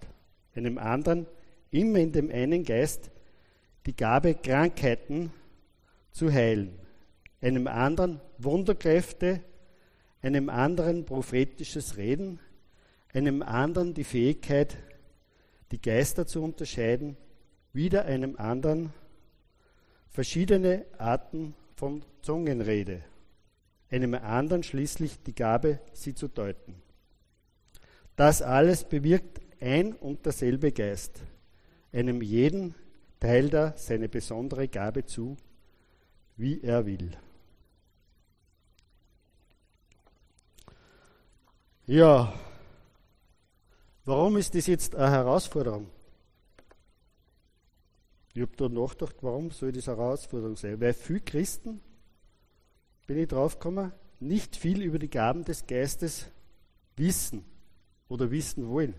einem 0.54 0.78
anderen 0.78 1.26
immer 1.72 1.98
in 1.98 2.12
dem 2.12 2.30
einen 2.30 2.62
Geist 2.62 3.10
die 3.86 3.96
Gabe, 3.96 4.36
Krankheiten 4.36 5.32
zu 6.12 6.32
heilen, 6.32 6.78
einem 7.40 7.66
anderen 7.66 8.20
Wunderkräfte, 8.38 9.42
einem 10.22 10.48
anderen 10.48 11.06
prophetisches 11.06 11.96
Reden, 11.96 12.38
einem 13.12 13.42
anderen 13.42 13.94
die 13.94 14.04
Fähigkeit, 14.04 14.76
die 15.72 15.82
Geister 15.82 16.24
zu 16.24 16.44
unterscheiden, 16.44 17.16
wieder 17.72 18.04
einem 18.04 18.36
anderen 18.36 18.92
verschiedene 20.08 20.84
Arten 20.98 21.56
von 21.74 22.04
Zungenrede, 22.22 23.02
einem 23.90 24.14
anderen 24.14 24.62
schließlich 24.62 25.20
die 25.24 25.34
Gabe, 25.34 25.80
sie 25.92 26.14
zu 26.14 26.28
deuten. 26.28 26.87
Das 28.18 28.42
alles 28.42 28.82
bewirkt 28.82 29.40
ein 29.60 29.92
und 29.92 30.26
derselbe 30.26 30.72
Geist, 30.72 31.20
einem 31.92 32.20
jeden 32.20 32.74
teilt 33.20 33.54
er 33.54 33.74
seine 33.76 34.08
besondere 34.08 34.66
Gabe 34.66 35.04
zu, 35.04 35.36
wie 36.36 36.60
er 36.60 36.84
will. 36.84 37.12
Ja, 41.86 42.34
Warum 44.08 44.38
ist 44.38 44.54
das 44.54 44.66
jetzt 44.66 44.96
eine 44.96 45.10
Herausforderung? 45.10 45.86
Ich 48.32 48.40
habe 48.40 48.56
da 48.56 48.70
nachgedacht, 48.70 49.16
warum 49.20 49.50
soll 49.50 49.70
das 49.70 49.86
eine 49.86 49.98
Herausforderung 49.98 50.56
sein? 50.56 50.80
Weil 50.80 50.94
viele 50.94 51.20
Christen, 51.20 51.82
bin 53.06 53.18
ich 53.18 53.28
draufgekommen, 53.28 53.92
nicht 54.18 54.56
viel 54.56 54.80
über 54.80 54.98
die 54.98 55.10
Gaben 55.10 55.44
des 55.44 55.66
Geistes 55.66 56.26
wissen 56.96 57.44
oder 58.08 58.30
wissen 58.30 58.68
wollen. 58.68 58.94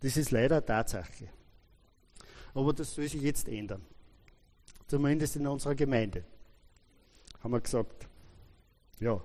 Das 0.00 0.16
ist 0.16 0.30
leider 0.30 0.64
Tatsache. 0.64 1.28
Aber 2.54 2.72
das 2.72 2.94
soll 2.94 3.08
sich 3.08 3.22
jetzt 3.22 3.48
ändern. 3.48 3.82
Zumindest 4.86 5.36
in 5.36 5.46
unserer 5.46 5.74
Gemeinde. 5.74 6.24
Haben 7.40 7.52
wir 7.52 7.60
gesagt. 7.60 8.08
Ja. 8.98 9.22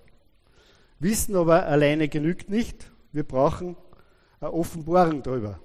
Wissen 1.00 1.36
aber 1.36 1.66
alleine 1.66 2.08
genügt 2.10 2.50
nicht. 2.50 2.92
Wir 3.12 3.24
brauchen 3.24 3.76
eine 4.40 4.52
Offenbarung 4.52 5.24
darüber. 5.24 5.60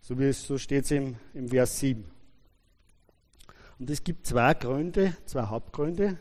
So, 0.00 0.14
so 0.32 0.58
steht 0.58 0.84
es 0.84 0.90
im, 0.90 1.16
im 1.32 1.48
Vers 1.48 1.78
7. 1.80 2.04
Und 3.78 3.90
es 3.90 4.04
gibt 4.04 4.26
zwei 4.26 4.54
Gründe, 4.54 5.16
zwei 5.26 5.42
Hauptgründe, 5.42 6.18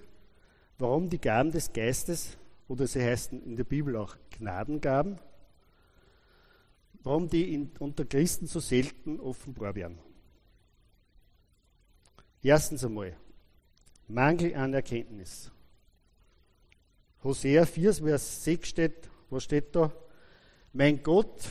warum 0.77 1.09
die 1.09 1.19
Gaben 1.19 1.51
des 1.51 1.71
Geistes, 1.71 2.37
oder 2.67 2.87
sie 2.87 3.03
heißen 3.03 3.43
in 3.43 3.55
der 3.55 3.65
Bibel 3.65 3.95
auch 3.97 4.15
Gnadengaben, 4.37 5.19
warum 7.03 7.29
die 7.29 7.53
in, 7.53 7.71
unter 7.79 8.05
Christen 8.05 8.47
so 8.47 8.59
selten 8.59 9.19
offenbar 9.19 9.75
werden. 9.75 9.99
Erstens 12.41 12.83
einmal, 12.83 13.15
Mangel 14.07 14.55
an 14.55 14.73
Erkenntnis. 14.73 15.49
Hosea 17.23 17.65
4, 17.65 17.93
Vers 17.93 18.43
6 18.43 18.67
steht, 18.67 19.09
was 19.29 19.45
steht 19.45 19.75
da? 19.75 19.91
Mein 20.73 21.01
Gott, 21.01 21.47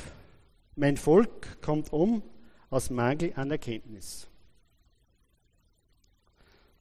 mein 0.76 0.96
Volk 0.96 1.62
kommt 1.62 1.92
um 1.92 2.22
aus 2.68 2.90
Mangel 2.90 3.32
an 3.36 3.50
Erkenntnis. 3.50 4.28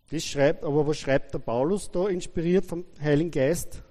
Das 0.10 0.25
schreibt, 0.25 0.65
aber 0.65 0.86
was 0.86 0.98
schreibt 0.98 1.34
der 1.34 1.39
Paulus 1.39 1.89
da, 1.89 2.10
inspiriert 2.10 2.65
vom 2.65 2.84
Heiligen 3.00 3.31
Geist? 3.31 3.81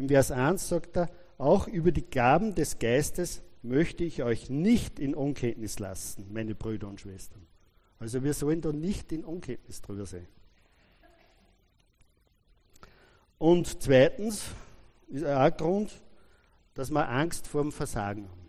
Im 0.00 0.08
Vers 0.08 0.30
1 0.30 0.66
sagt 0.66 0.96
er, 0.96 1.10
auch 1.36 1.68
über 1.68 1.92
die 1.92 2.08
Gaben 2.08 2.54
des 2.54 2.78
Geistes 2.78 3.42
möchte 3.60 4.02
ich 4.02 4.22
euch 4.22 4.48
nicht 4.48 4.98
in 4.98 5.14
Unkenntnis 5.14 5.78
lassen, 5.78 6.26
meine 6.32 6.54
Brüder 6.54 6.88
und 6.88 7.02
Schwestern. 7.02 7.46
Also 7.98 8.24
wir 8.24 8.32
sollen 8.32 8.62
da 8.62 8.72
nicht 8.72 9.12
in 9.12 9.26
Unkenntnis 9.26 9.82
drüber 9.82 10.06
sein. 10.06 10.26
Und 13.36 13.82
zweitens 13.82 14.46
ist 15.08 15.26
auch 15.26 15.38
ein 15.38 15.56
Grund, 15.58 15.92
dass 16.72 16.90
wir 16.90 17.06
Angst 17.06 17.46
vor 17.46 17.60
dem 17.60 17.70
Versagen 17.70 18.26
haben. 18.26 18.48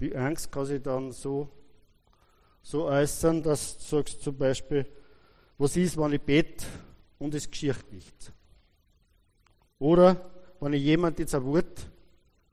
Die 0.00 0.16
Angst 0.16 0.50
kann 0.50 0.66
sich 0.66 0.82
dann 0.82 1.12
so, 1.12 1.48
so 2.62 2.86
äußern, 2.86 3.44
dass 3.44 3.78
du 3.78 3.84
sagst 3.84 4.22
zum 4.22 4.36
Beispiel, 4.36 4.86
was 5.56 5.76
ist, 5.76 5.96
wenn 5.96 6.14
ich 6.14 6.20
bete 6.20 6.66
und 7.20 7.32
es 7.32 7.48
geschieht 7.48 7.92
nichts? 7.92 8.32
Oder 9.80 10.30
wenn 10.60 10.74
ich 10.74 10.82
jemand 10.82 11.18
jetzt 11.18 11.34
ein 11.34 11.44
Wort 11.44 11.90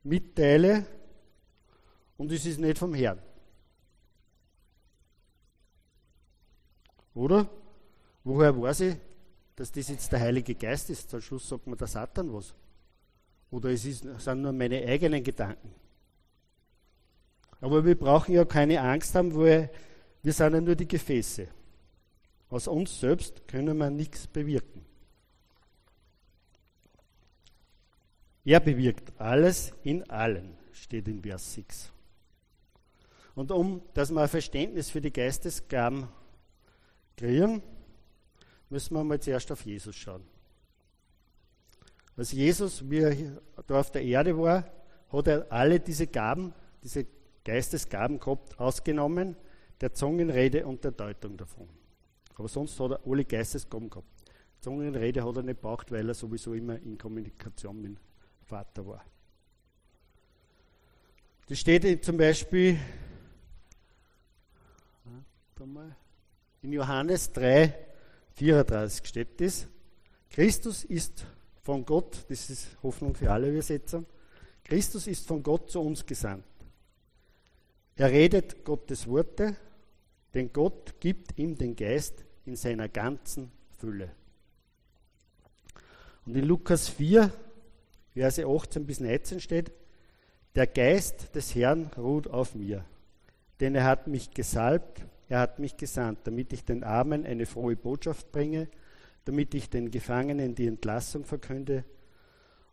mitteile 0.01 0.85
und 2.17 2.31
es 2.31 2.45
ist 2.45 2.57
nicht 2.57 2.79
vom 2.79 2.93
Herrn. 2.93 3.21
Oder? 7.13 7.47
Woher 8.23 8.59
weiß 8.59 8.79
ich, 8.81 8.95
dass 9.55 9.71
das 9.71 9.89
jetzt 9.89 10.11
der 10.11 10.21
Heilige 10.21 10.55
Geist 10.55 10.89
ist? 10.89 11.09
Zum 11.09 11.21
Schluss 11.21 11.49
sagt 11.49 11.67
mir 11.67 11.75
der 11.75 11.87
Satan 11.87 12.33
was. 12.33 12.55
Oder 13.51 13.71
es 13.71 13.83
ist, 13.83 14.05
sind 14.19 14.41
nur 14.41 14.53
meine 14.53 14.85
eigenen 14.85 15.23
Gedanken. 15.23 15.73
Aber 17.59 17.83
wir 17.83 17.97
brauchen 17.97 18.33
ja 18.33 18.45
keine 18.45 18.79
Angst 18.81 19.15
haben, 19.15 19.35
weil 19.35 19.69
wir 20.23 20.31
sind 20.31 20.53
ja 20.53 20.61
nur 20.61 20.75
die 20.75 20.87
Gefäße. 20.87 21.47
Aus 22.49 22.67
uns 22.67 22.99
selbst 22.99 23.47
können 23.47 23.77
wir 23.77 23.89
nichts 23.89 24.27
bewirken. 24.27 24.86
Er 28.47 28.61
bewirkt 28.61 29.11
alles 29.19 29.73
in 29.83 30.09
allen, 30.09 30.55
steht 30.71 31.09
in 31.09 31.21
Vers 31.21 31.53
6. 31.55 31.91
Und 33.35 33.51
um, 33.51 33.81
dass 33.93 34.09
wir 34.09 34.21
ein 34.21 34.29
Verständnis 34.29 34.89
für 34.89 35.01
die 35.01 35.11
Geistesgaben 35.11 36.07
kriegen, 37.17 37.61
müssen 38.69 38.93
wir 38.93 39.03
mal 39.03 39.19
zuerst 39.19 39.51
auf 39.51 39.65
Jesus 39.65 39.97
schauen. 39.97 40.23
Als 42.15 42.31
Jesus, 42.31 42.89
wie 42.89 42.99
er 42.99 43.41
da 43.67 43.81
auf 43.81 43.91
der 43.91 44.03
Erde 44.03 44.37
war, 44.37 44.63
hat 45.11 45.27
er 45.27 45.51
alle 45.51 45.81
diese 45.81 46.07
Gaben, 46.07 46.53
diese 46.81 47.05
Geistesgaben 47.43 48.17
gehabt, 48.17 48.57
ausgenommen, 48.57 49.35
der 49.81 49.93
Zungenrede 49.93 50.65
und 50.65 50.85
der 50.85 50.91
Deutung 50.91 51.35
davon. 51.35 51.67
Aber 52.35 52.47
sonst 52.47 52.79
hat 52.79 52.91
er 52.91 53.01
alle 53.05 53.25
Geistesgaben 53.25 53.89
gehabt. 53.89 54.07
Zungenrede 54.61 55.25
hat 55.25 55.35
er 55.35 55.43
nicht 55.43 55.59
braucht, 55.59 55.91
weil 55.91 56.07
er 56.07 56.15
sowieso 56.15 56.53
immer 56.53 56.77
in 56.79 56.97
Kommunikation 56.97 57.81
mit 57.81 57.97
Vater 58.47 58.87
war. 58.87 59.03
Das 61.47 61.59
steht 61.59 62.03
zum 62.03 62.17
Beispiel 62.17 62.79
In 66.61 66.71
Johannes 66.71 67.31
3, 67.33 67.73
34 68.35 69.05
steht 69.05 69.41
das. 69.41 69.67
Christus 70.29 70.85
ist 70.85 71.25
von 71.61 71.85
Gott, 71.85 72.25
das 72.29 72.49
ist 72.49 72.67
Hoffnung 72.83 73.15
für 73.15 73.31
alle 73.31 73.49
Übersetzer, 73.49 74.03
Christus 74.63 75.07
ist 75.07 75.27
von 75.27 75.43
Gott 75.43 75.69
zu 75.69 75.81
uns 75.81 76.05
gesandt. 76.05 76.45
Er 77.95 78.11
redet 78.11 78.63
Gottes 78.63 79.07
Worte, 79.07 79.55
denn 80.33 80.51
Gott 80.53 80.99
gibt 80.99 81.37
ihm 81.37 81.57
den 81.57 81.75
Geist 81.75 82.23
in 82.45 82.55
seiner 82.55 82.87
ganzen 82.87 83.51
Fülle. 83.77 84.11
Und 86.25 86.35
in 86.35 86.45
Lukas 86.45 86.89
4, 86.89 87.31
Verse 88.17 88.43
18 88.43 88.85
bis 88.85 88.99
19 88.99 89.39
steht, 89.39 89.71
der 90.55 90.65
Geist 90.65 91.35
des 91.35 91.53
Herrn 91.53 91.91
ruht 91.97 92.27
auf 92.27 92.55
mir, 92.55 92.83
denn 93.59 93.75
er 93.75 93.83
hat 93.83 94.07
mich 94.07 94.31
gesalbt, 94.31 95.05
er 95.29 95.39
hat 95.39 95.59
mich 95.59 95.77
gesandt, 95.77 96.21
damit 96.23 96.51
ich 96.51 96.65
den 96.65 96.83
Armen 96.83 97.25
eine 97.25 97.45
frohe 97.45 97.75
Botschaft 97.75 98.31
bringe, 98.31 98.69
damit 99.25 99.53
ich 99.53 99.69
den 99.69 99.91
Gefangenen 99.91 100.55
die 100.55 100.65
Entlassung 100.65 101.25
verkünde 101.25 101.83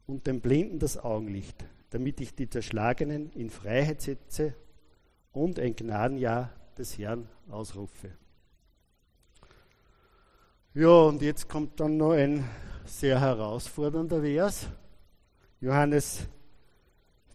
und 0.07 0.27
den 0.27 0.41
Blinden 0.41 0.79
das 0.79 0.97
Augenlicht, 0.97 1.65
damit 1.91 2.23
ich 2.23 2.35
die 2.35 2.49
Zerschlagenen 2.49 3.31
in 3.33 3.51
Freiheit 3.51 4.01
setze 4.01 4.55
und 5.33 5.59
ein 5.59 5.77
Gnadenjahr 5.77 6.53
des 6.79 6.97
Herrn 6.97 7.29
ausrufe. 7.51 8.13
Ja, 10.73 10.89
und 10.89 11.21
jetzt 11.21 11.51
kommt 11.51 11.79
dann 11.81 11.99
noch 11.99 12.13
ein 12.13 12.45
sehr 12.87 13.21
herausfordernder 13.21 14.23
Vers. 14.23 14.69
Johannes 15.65 16.29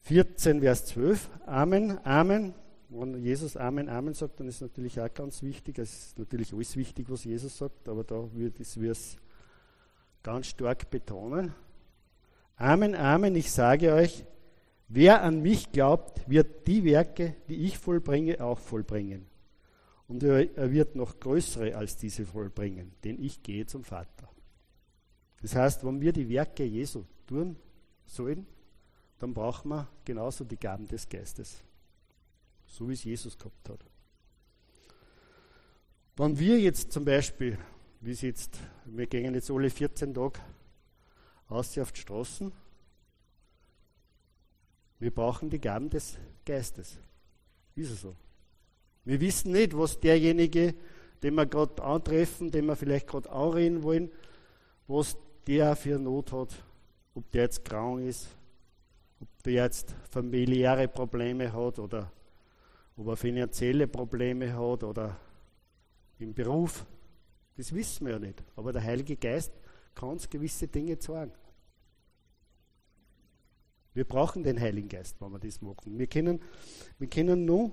14, 0.01 0.61
Vers 0.61 0.85
12. 0.85 1.29
Amen, 1.47 1.97
Amen. 2.05 2.53
Wenn 2.89 3.17
Jesus 3.23 3.57
Amen, 3.57 3.89
Amen 3.89 4.13
sagt, 4.13 4.39
dann 4.39 4.47
ist 4.47 4.61
natürlich 4.61 5.01
auch 5.01 5.11
ganz 5.11 5.41
wichtig. 5.41 5.79
Es 5.79 5.91
ist 5.91 6.19
natürlich 6.19 6.53
alles 6.53 6.75
wichtig, 6.75 7.09
was 7.09 7.23
Jesus 7.23 7.57
sagt, 7.57 7.89
aber 7.89 8.03
da 8.03 8.29
wird 8.35 8.59
es 8.59 9.17
ganz 10.21 10.45
stark 10.45 10.91
betonen. 10.91 11.55
Amen, 12.55 12.93
Amen, 12.93 13.35
ich 13.35 13.51
sage 13.51 13.93
euch, 13.93 14.23
wer 14.89 15.23
an 15.23 15.41
mich 15.41 15.71
glaubt, 15.71 16.29
wird 16.29 16.67
die 16.67 16.83
Werke, 16.83 17.35
die 17.47 17.65
ich 17.65 17.79
vollbringe, 17.79 18.41
auch 18.41 18.59
vollbringen. 18.59 19.25
Und 20.07 20.21
er 20.21 20.71
wird 20.71 20.95
noch 20.95 21.19
größere 21.19 21.75
als 21.75 21.97
diese 21.97 22.27
vollbringen, 22.27 22.91
denn 23.03 23.19
ich 23.19 23.41
gehe 23.41 23.65
zum 23.65 23.83
Vater. 23.83 24.29
Das 25.41 25.55
heißt, 25.55 25.83
wenn 25.83 25.99
wir 25.99 26.13
die 26.13 26.29
Werke 26.29 26.63
Jesu 26.63 27.05
tun 27.25 27.55
sollen, 28.09 28.45
dann 29.19 29.33
brauchen 29.33 29.69
wir 29.69 29.87
genauso 30.05 30.43
die 30.43 30.57
Gaben 30.57 30.87
des 30.87 31.07
Geistes. 31.07 31.63
So 32.67 32.87
wie 32.87 32.93
es 32.93 33.03
Jesus 33.03 33.37
gehabt 33.37 33.69
hat. 33.69 33.85
Wenn 36.15 36.37
wir 36.37 36.59
jetzt 36.59 36.91
zum 36.91 37.05
Beispiel, 37.05 37.57
wie 38.01 38.11
es 38.11 38.21
jetzt, 38.21 38.59
wir 38.85 39.07
gehen 39.07 39.33
jetzt 39.33 39.49
alle 39.49 39.69
14 39.69 40.13
Tage 40.13 40.39
aus 41.47 41.77
auf 41.77 41.91
die 41.91 42.01
Straßen, 42.01 42.51
wir 44.99 45.11
brauchen 45.11 45.49
die 45.49 45.61
Gaben 45.61 45.89
des 45.89 46.17
Geistes. 46.45 46.97
Ist 47.75 47.91
es 47.91 48.01
so? 48.01 48.15
Wir 49.05 49.21
wissen 49.21 49.53
nicht, 49.53 49.75
was 49.77 49.99
derjenige, 49.99 50.75
den 51.23 51.35
wir 51.35 51.45
gerade 51.45 51.81
antreffen, 51.81 52.51
den 52.51 52.65
wir 52.65 52.75
vielleicht 52.75 53.07
gerade 53.07 53.29
anreden 53.31 53.81
wollen, 53.83 54.11
was 54.87 55.17
der 55.47 55.75
für 55.75 55.97
Not 55.97 56.31
hat, 56.31 56.63
ob 57.13 57.29
der 57.31 57.43
jetzt 57.43 57.65
krank 57.65 58.01
ist, 58.01 58.27
ob 59.19 59.27
der 59.43 59.53
jetzt 59.53 59.95
familiäre 60.09 60.87
Probleme 60.87 61.51
hat 61.51 61.79
oder 61.79 62.11
ob 62.95 63.07
er 63.07 63.17
finanzielle 63.17 63.87
Probleme 63.87 64.53
hat 64.53 64.83
oder 64.83 65.17
im 66.19 66.33
Beruf. 66.33 66.85
Das 67.57 67.73
wissen 67.73 68.05
wir 68.05 68.13
ja 68.13 68.19
nicht. 68.19 68.43
Aber 68.55 68.71
der 68.71 68.83
Heilige 68.83 69.15
Geist 69.15 69.51
kann 69.95 70.09
uns 70.09 70.29
gewisse 70.29 70.67
Dinge 70.67 70.97
sagen. 70.99 71.31
Wir 73.93 74.05
brauchen 74.05 74.43
den 74.43 74.59
Heiligen 74.59 74.87
Geist, 74.87 75.17
wenn 75.19 75.31
wir 75.31 75.39
das 75.39 75.61
machen. 75.61 75.97
Wir 75.97 76.07
können, 76.07 76.39
wir 76.99 77.09
können 77.09 77.43
nur 77.45 77.71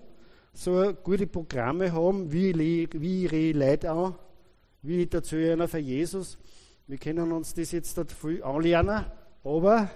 so 0.53 0.95
gute 0.95 1.27
Programme 1.27 1.93
haben, 1.93 2.33
wie, 2.33 2.53
wie 2.93 3.27
ich 3.27 3.33
rede 3.33 3.59
Leute 3.59 3.91
an, 3.91 4.15
wie 4.83 5.03
ich 5.03 5.11
dazu 5.11 5.37
einer 5.37 5.69
für 5.69 5.79
Jesus. 5.79 6.39
Wir 6.87 6.99
können 6.99 7.33
uns 7.33 7.53
das 7.55 7.73
jetzt 7.73 7.99
dort 7.99 8.13
viel 8.13 8.43
anlernen, 8.43 9.05
aber 9.47 9.89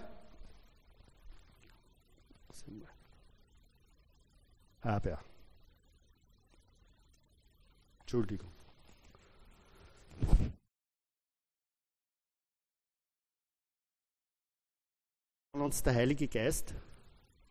aber 4.82 5.20
Entschuldigung. 8.00 8.50
Wenn 15.52 15.62
uns 15.62 15.82
der 15.82 15.94
Heilige 15.94 16.28
Geist 16.28 16.74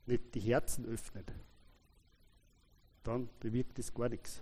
nicht 0.05 0.33
die 0.35 0.39
Herzen 0.39 0.85
öffnet, 0.85 1.31
dann 3.03 3.29
bewirkt 3.39 3.77
es 3.77 3.93
gar 3.93 4.09
nichts. 4.09 4.41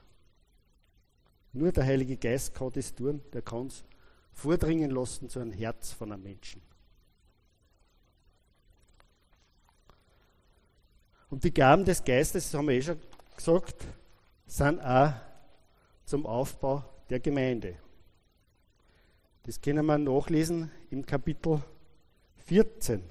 Nur 1.53 1.71
der 1.71 1.85
Heilige 1.85 2.17
Geist 2.17 2.53
kann 2.53 2.71
das 2.71 2.93
tun, 2.93 3.21
der 3.33 3.41
kann 3.41 3.67
es 3.67 3.83
vordringen 4.31 4.91
lassen 4.91 5.29
zu 5.29 5.39
einem 5.39 5.51
Herz 5.51 5.91
von 5.91 6.11
einem 6.11 6.23
Menschen. 6.23 6.61
Und 11.29 11.43
die 11.43 11.53
Gaben 11.53 11.83
des 11.83 12.03
Geistes, 12.03 12.45
das 12.45 12.53
haben 12.57 12.67
wir 12.67 12.75
eh 12.75 12.81
schon 12.81 12.99
gesagt, 13.35 13.85
sind 14.45 14.79
auch 14.79 15.13
zum 16.05 16.25
Aufbau 16.25 16.83
der 17.09 17.19
Gemeinde. 17.19 17.75
Das 19.43 19.61
können 19.61 19.85
wir 19.85 19.97
nachlesen 19.97 20.71
im 20.89 21.05
Kapitel 21.05 21.61
14. 22.45 23.01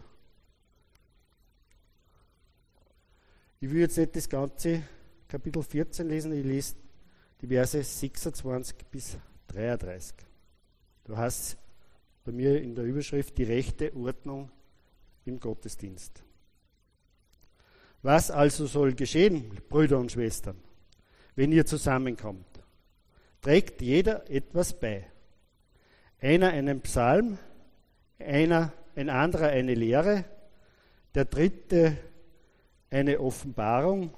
Ich 3.61 3.71
will 3.71 3.81
jetzt 3.81 3.97
nicht 3.97 4.15
das 4.15 4.29
ganze 4.29 4.83
Kapitel 5.29 5.63
14 5.63 6.09
lesen, 6.09 6.33
ich 6.33 6.45
lese 6.45 6.77
die 7.41 7.47
Verse 7.47 7.83
26 7.83 8.77
bis 8.91 9.17
33. 9.49 10.15
Du 11.05 11.17
hast 11.17 11.57
bei 12.25 12.33
mir 12.33 12.61
in 12.61 12.75
der 12.75 12.85
Überschrift 12.85 13.37
die 13.39 13.45
rechte 13.45 13.95
Ordnung 13.95 14.51
im 15.25 15.39
Gottesdienst. 15.39 16.26
Was 18.07 18.31
also 18.31 18.67
soll 18.67 18.95
geschehen, 18.95 19.51
Brüder 19.69 19.99
und 19.99 20.13
Schwestern, 20.13 20.57
wenn 21.35 21.51
ihr 21.51 21.67
zusammenkommt? 21.67 22.47
Trägt 23.43 23.83
jeder 23.83 24.31
etwas 24.31 24.79
bei. 24.79 25.05
Einer 26.21 26.51
einen 26.51 26.83
Psalm, 26.83 27.37
einer, 28.21 28.73
ein 28.95 29.11
anderer 29.11 29.49
eine 29.49 29.75
Lehre, 29.75 30.25
der 31.17 31.25
dritte 31.25 31.97
eine 32.91 33.19
Offenbarung. 33.19 34.15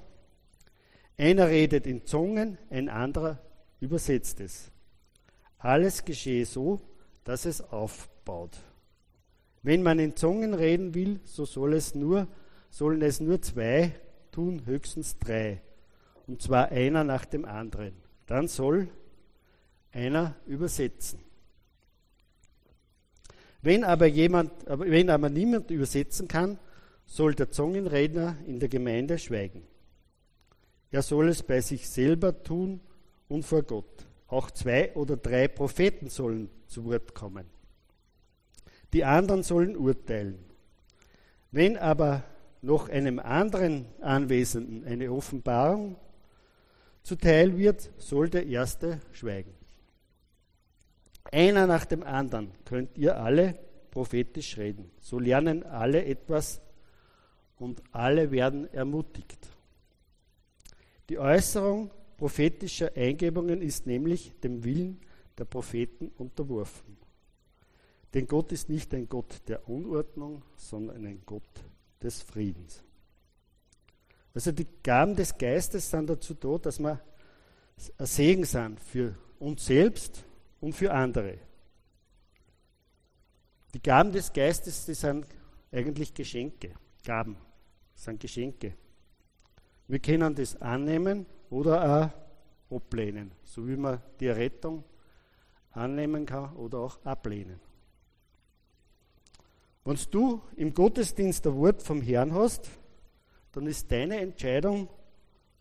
Einer 1.16 1.48
redet 1.48 1.86
in 1.86 2.04
Zungen, 2.04 2.58
ein 2.68 2.90
anderer 2.90 3.38
übersetzt 3.80 4.40
es. 4.40 4.70
Alles 5.56 6.04
geschehe 6.04 6.44
so, 6.44 6.82
dass 7.24 7.46
es 7.46 7.62
aufbaut. 7.62 8.58
Wenn 9.62 9.82
man 9.82 9.98
in 9.98 10.14
Zungen 10.14 10.52
reden 10.52 10.92
will, 10.92 11.20
so 11.24 11.46
soll 11.46 11.72
es 11.72 11.94
nur, 11.94 12.28
sollen 12.70 13.02
es 13.02 13.20
nur 13.20 13.40
zwei 13.42 13.92
tun, 14.30 14.66
höchstens 14.66 15.18
drei. 15.18 15.62
Und 16.26 16.42
zwar 16.42 16.68
einer 16.68 17.04
nach 17.04 17.24
dem 17.24 17.44
anderen. 17.44 17.94
Dann 18.26 18.48
soll 18.48 18.88
einer 19.92 20.36
übersetzen. 20.46 21.20
Wenn 23.62 23.84
aber 23.84 24.06
jemand, 24.06 24.52
wenn 24.66 25.10
aber 25.10 25.30
niemand 25.30 25.70
übersetzen 25.70 26.28
kann, 26.28 26.58
soll 27.06 27.34
der 27.34 27.50
Zungenredner 27.50 28.36
in 28.46 28.60
der 28.60 28.68
Gemeinde 28.68 29.18
schweigen. 29.18 29.62
Er 30.90 31.02
soll 31.02 31.28
es 31.28 31.42
bei 31.42 31.60
sich 31.60 31.88
selber 31.88 32.42
tun 32.42 32.80
und 33.28 33.44
vor 33.44 33.62
Gott. 33.62 34.06
Auch 34.26 34.50
zwei 34.50 34.94
oder 34.94 35.16
drei 35.16 35.48
Propheten 35.48 36.08
sollen 36.08 36.50
zu 36.66 36.84
Wort 36.84 37.14
kommen. 37.14 37.46
Die 38.92 39.04
anderen 39.04 39.42
sollen 39.42 39.76
urteilen. 39.76 40.38
Wenn 41.50 41.76
aber 41.76 42.24
noch 42.62 42.88
einem 42.88 43.18
anderen 43.18 43.86
Anwesenden 44.00 44.84
eine 44.84 45.12
Offenbarung 45.12 45.96
zuteil 47.02 47.56
wird, 47.56 47.90
soll 47.98 48.28
der 48.28 48.46
Erste 48.46 49.00
schweigen. 49.12 49.54
Einer 51.30 51.66
nach 51.66 51.84
dem 51.84 52.02
anderen 52.02 52.52
könnt 52.64 52.96
ihr 52.96 53.16
alle 53.16 53.58
prophetisch 53.90 54.56
reden. 54.58 54.90
So 55.00 55.18
lernen 55.18 55.62
alle 55.62 56.04
etwas 56.04 56.60
und 57.58 57.82
alle 57.92 58.30
werden 58.30 58.72
ermutigt. 58.72 59.48
Die 61.08 61.18
Äußerung 61.18 61.90
prophetischer 62.16 62.90
Eingebungen 62.96 63.62
ist 63.62 63.86
nämlich 63.86 64.32
dem 64.42 64.64
Willen 64.64 65.00
der 65.36 65.44
Propheten 65.44 66.08
unterworfen. 66.18 66.96
Denn 68.14 68.26
Gott 68.26 68.52
ist 68.52 68.68
nicht 68.68 68.92
ein 68.94 69.08
Gott 69.08 69.42
der 69.48 69.68
Unordnung, 69.68 70.42
sondern 70.56 71.04
ein 71.06 71.22
Gott 71.24 71.42
des 72.02 72.22
Friedens. 72.22 72.82
Also 74.34 74.52
die 74.52 74.66
Gaben 74.82 75.16
des 75.16 75.36
Geistes 75.36 75.90
sind 75.90 76.08
dazu 76.08 76.34
da, 76.34 76.58
dass 76.58 76.78
wir 76.78 77.00
ein 77.98 78.06
Segen 78.06 78.44
sind 78.44 78.80
für 78.80 79.14
uns 79.38 79.66
selbst 79.66 80.24
und 80.60 80.74
für 80.74 80.92
andere. 80.92 81.38
Die 83.74 83.82
Gaben 83.82 84.12
des 84.12 84.32
Geistes, 84.32 84.86
die 84.86 84.94
sind 84.94 85.26
eigentlich 85.70 86.14
Geschenke. 86.14 86.74
Gaben 87.04 87.36
sind 87.94 88.20
Geschenke. 88.20 88.74
Wir 89.86 89.98
können 89.98 90.34
das 90.34 90.60
annehmen 90.60 91.26
oder 91.50 92.12
auch 92.70 92.76
ablehnen, 92.76 93.32
so 93.42 93.66
wie 93.66 93.76
man 93.76 94.02
die 94.20 94.28
Rettung 94.28 94.84
annehmen 95.72 96.26
kann 96.26 96.54
oder 96.56 96.78
auch 96.78 97.04
ablehnen. 97.04 97.60
Wenn 99.88 99.98
du 100.10 100.42
im 100.56 100.74
Gottesdienst 100.74 101.46
ein 101.46 101.56
Wort 101.56 101.82
vom 101.82 102.02
Herrn 102.02 102.34
hast, 102.34 102.68
dann 103.52 103.66
ist 103.66 103.90
deine 103.90 104.20
Entscheidung, 104.20 104.86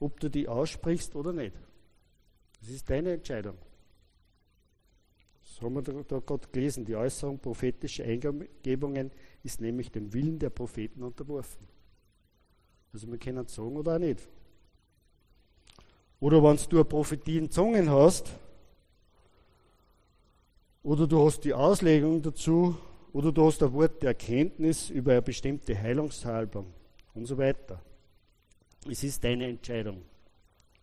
ob 0.02 0.20
du 0.20 0.30
die 0.30 0.50
aussprichst 0.50 1.16
oder 1.16 1.32
nicht. 1.32 1.56
Das 2.60 2.68
ist 2.68 2.90
deine 2.90 3.14
Entscheidung. 3.14 3.58
Das 5.46 5.62
haben 5.62 5.76
wir 5.76 5.82
da, 5.82 6.20
gerade 6.20 6.46
gelesen. 6.52 6.84
Die 6.84 6.98
Äußerung 6.98 7.40
prophetischer 7.40 8.04
Eingebungen 8.04 9.12
ist 9.44 9.62
nämlich 9.62 9.94
dem 9.94 10.12
Willen 10.12 10.38
der 10.40 10.50
Propheten 10.50 11.04
unterworfen. 11.04 11.66
Also 12.92 13.10
wir 13.10 13.20
können 13.20 13.46
es 13.46 13.56
sagen 13.56 13.78
oder 13.78 13.96
auch 13.96 14.00
nicht. 14.00 14.28
Oder 16.20 16.44
wenn 16.44 16.58
du 16.70 16.76
eine 16.76 16.84
Prophetie 16.84 17.38
in 17.38 17.50
Zungen 17.50 17.90
hast, 17.90 18.30
oder 20.84 21.08
du 21.08 21.26
hast 21.26 21.46
die 21.46 21.54
Auslegung 21.54 22.22
dazu, 22.22 22.76
oder 23.14 23.32
du 23.32 23.46
hast 23.46 23.64
ein 23.64 23.74
Wort 23.74 24.02
der 24.02 24.10
Erkenntnis 24.10 24.90
über 24.90 25.12
eine 25.14 25.22
bestimmte 25.22 25.78
Heilungshalbung 25.78 26.74
und 27.14 27.26
so 27.26 27.38
weiter. 27.38 27.82
Es 28.90 29.04
ist 29.04 29.24
deine 29.24 29.48
Entscheidung, 29.48 30.04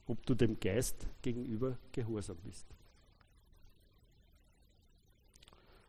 ob 0.06 0.24
du 0.26 0.34
dem 0.34 0.58
Geist 0.58 1.06
gegenüber 1.22 1.78
gehorsam 1.92 2.36
bist. 2.44 2.66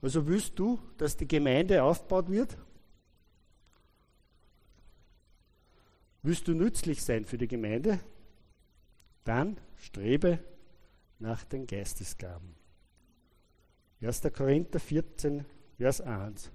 Also 0.01 0.27
willst 0.27 0.57
du, 0.59 0.79
dass 0.97 1.17
die 1.17 1.27
Gemeinde 1.27 1.81
aufgebaut 1.81 2.29
wird? 2.29 2.57
Willst 6.21 6.47
du 6.47 6.53
nützlich 6.53 7.03
sein 7.03 7.25
für 7.25 7.37
die 7.37 7.47
Gemeinde? 7.47 7.99
Dann 9.23 9.57
strebe 9.77 10.39
nach 11.19 11.43
den 11.43 11.65
Geistesgaben. 11.65 12.55
1. 14.01 14.21
Korinther 14.33 14.79
14, 14.79 15.45
Vers 15.77 16.01
1. 16.01 16.51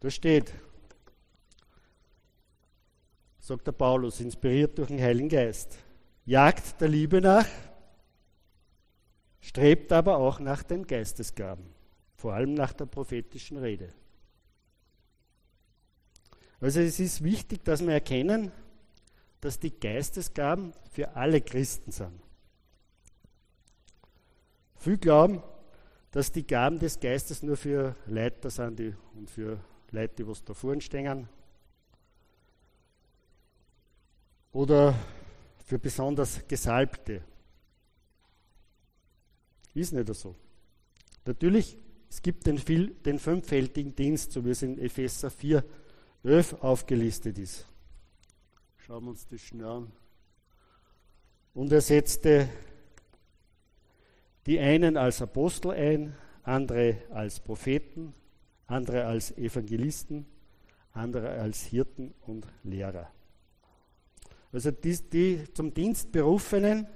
Da 0.00 0.10
steht, 0.10 0.52
sagt 3.38 3.66
der 3.68 3.72
Paulus, 3.72 4.18
inspiriert 4.18 4.76
durch 4.78 4.88
den 4.88 5.00
Heiligen 5.00 5.28
Geist, 5.28 5.78
jagt 6.24 6.80
der 6.80 6.88
Liebe 6.88 7.20
nach, 7.20 7.46
strebt 9.40 9.92
aber 9.92 10.16
auch 10.16 10.40
nach 10.40 10.64
den 10.64 10.84
Geistesgaben, 10.84 11.66
vor 12.16 12.34
allem 12.34 12.54
nach 12.54 12.72
der 12.72 12.86
prophetischen 12.86 13.58
Rede. 13.58 13.92
Also 16.60 16.80
es 16.80 16.98
ist 16.98 17.22
wichtig, 17.22 17.64
dass 17.64 17.80
wir 17.80 17.92
erkennen, 17.92 18.50
dass 19.40 19.60
die 19.60 19.78
Geistesgaben 19.78 20.72
für 20.90 21.14
alle 21.14 21.40
Christen 21.40 21.92
sind. 21.92 22.20
Viele 24.82 24.98
glauben, 24.98 25.40
dass 26.10 26.32
die 26.32 26.44
Gaben 26.44 26.80
des 26.80 26.98
Geistes 26.98 27.40
nur 27.44 27.56
für 27.56 27.94
Leiter 28.06 28.50
sind 28.50 28.80
die, 28.80 28.92
und 29.14 29.30
für 29.30 29.60
Leute, 29.92 30.16
die 30.16 30.26
was 30.26 30.42
da 30.42 30.54
vorne 30.54 30.80
stehen. 30.80 31.28
Oder 34.50 34.98
für 35.64 35.78
besonders 35.78 36.40
Gesalbte. 36.48 37.22
Ist 39.72 39.92
nicht 39.92 40.12
so. 40.16 40.34
Natürlich, 41.26 41.78
es 42.10 42.20
gibt 42.20 42.48
den, 42.48 42.58
viel, 42.58 42.88
den 42.88 43.20
fünffältigen 43.20 43.94
Dienst, 43.94 44.32
so 44.32 44.44
wie 44.44 44.50
es 44.50 44.62
in 44.62 44.80
Epheser 44.80 45.30
4, 45.30 45.64
11 46.24 46.54
aufgelistet 46.54 47.38
ist. 47.38 47.68
Schauen 48.78 49.04
wir 49.04 49.10
uns 49.10 49.28
das 49.28 49.40
schnell 49.42 49.64
an. 49.64 49.92
Und 51.54 51.70
er 51.70 51.80
setzte 51.80 52.48
die 54.46 54.58
einen 54.58 54.96
als 54.96 55.22
Apostel 55.22 55.70
ein, 55.72 56.14
andere 56.42 56.96
als 57.10 57.40
Propheten, 57.40 58.14
andere 58.66 59.04
als 59.04 59.36
Evangelisten, 59.36 60.26
andere 60.92 61.30
als 61.30 61.62
Hirten 61.64 62.14
und 62.26 62.46
Lehrer. 62.64 63.10
Also 64.52 64.70
die, 64.70 64.98
die 65.10 65.44
zum 65.54 65.72
Dienst 65.72 66.12
berufenen, 66.12 66.86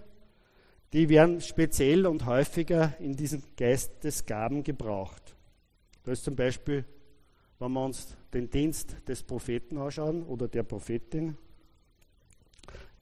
die 0.93 1.09
werden 1.09 1.41
speziell 1.41 2.07
und 2.07 2.27
häufiger 2.27 2.95
in 3.01 3.15
diesen 3.15 3.43
Geistesgaben 3.57 4.63
gebraucht. 4.63 5.35
Da 6.03 6.13
ist 6.13 6.25
zum 6.25 6.37
Beispiel, 6.37 6.85
wenn 7.59 7.73
wir 7.73 7.85
uns 7.85 8.17
den 8.33 8.51
Dienst 8.51 8.97
des 9.09 9.23
Propheten 9.23 9.79
anschauen 9.79 10.23
oder 10.25 10.49
der 10.49 10.63
Prophetin, 10.63 11.37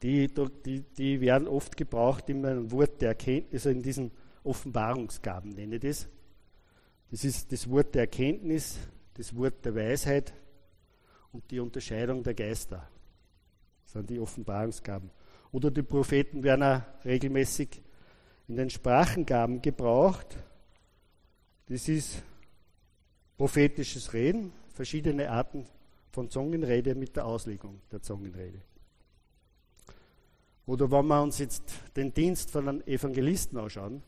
die, 0.03 0.29
die, 0.65 0.81
die 0.81 1.21
werden 1.21 1.49
oft 1.49 1.77
gebraucht 1.77 2.29
in 2.29 2.45
einem 2.45 2.71
Wort 2.71 3.01
der 3.01 3.09
Erkenntnis, 3.09 3.67
also 3.67 3.71
in 3.71 3.83
diesen 3.83 4.11
Offenbarungsgaben 4.45 5.51
nenne 5.51 5.77
ich 5.77 5.83
das. 5.83 6.09
Das 7.11 7.25
ist 7.25 7.51
das 7.51 7.69
Wort 7.69 7.95
der 7.95 8.03
Erkenntnis, 8.03 8.79
das 9.15 9.35
Wort 9.35 9.65
der 9.65 9.75
Weisheit 9.75 10.33
und 11.33 11.51
die 11.51 11.61
Unterscheidung 11.61 12.23
der 12.23 12.35
Geister. 12.35 12.89
Das 13.85 13.93
sind 13.93 14.11
die 14.11 14.21
Offenbarungsgaben. 14.21 15.11
Oder 15.53 15.71
die 15.71 15.83
Propheten 15.83 16.43
werden 16.43 16.63
auch 16.63 16.83
regelmäßig 17.05 17.81
in 18.49 18.57
den 18.57 18.71
Sprachengaben 18.71 19.63
gebraucht. 19.63 20.37
Das 21.67 21.89
ist 21.89 22.23
prophetisches 23.37 24.13
Reden, 24.13 24.53
verschiedene 24.75 25.31
Arten 25.31 25.67
von 26.11 26.29
Zungenrede 26.29 26.95
mit 26.95 27.17
der 27.17 27.27
Auslegung 27.27 27.81
der 27.91 28.03
Zungenrede. 28.03 28.61
Oder 30.67 30.91
wenn 30.91 31.07
wir 31.07 31.23
uns 31.23 31.39
jetzt 31.39 31.63
den 31.97 32.13
Dienst 32.13 32.51
von 32.51 32.69
einem 32.69 32.81
Evangelisten 32.83 33.59
anschauen, 33.59 34.03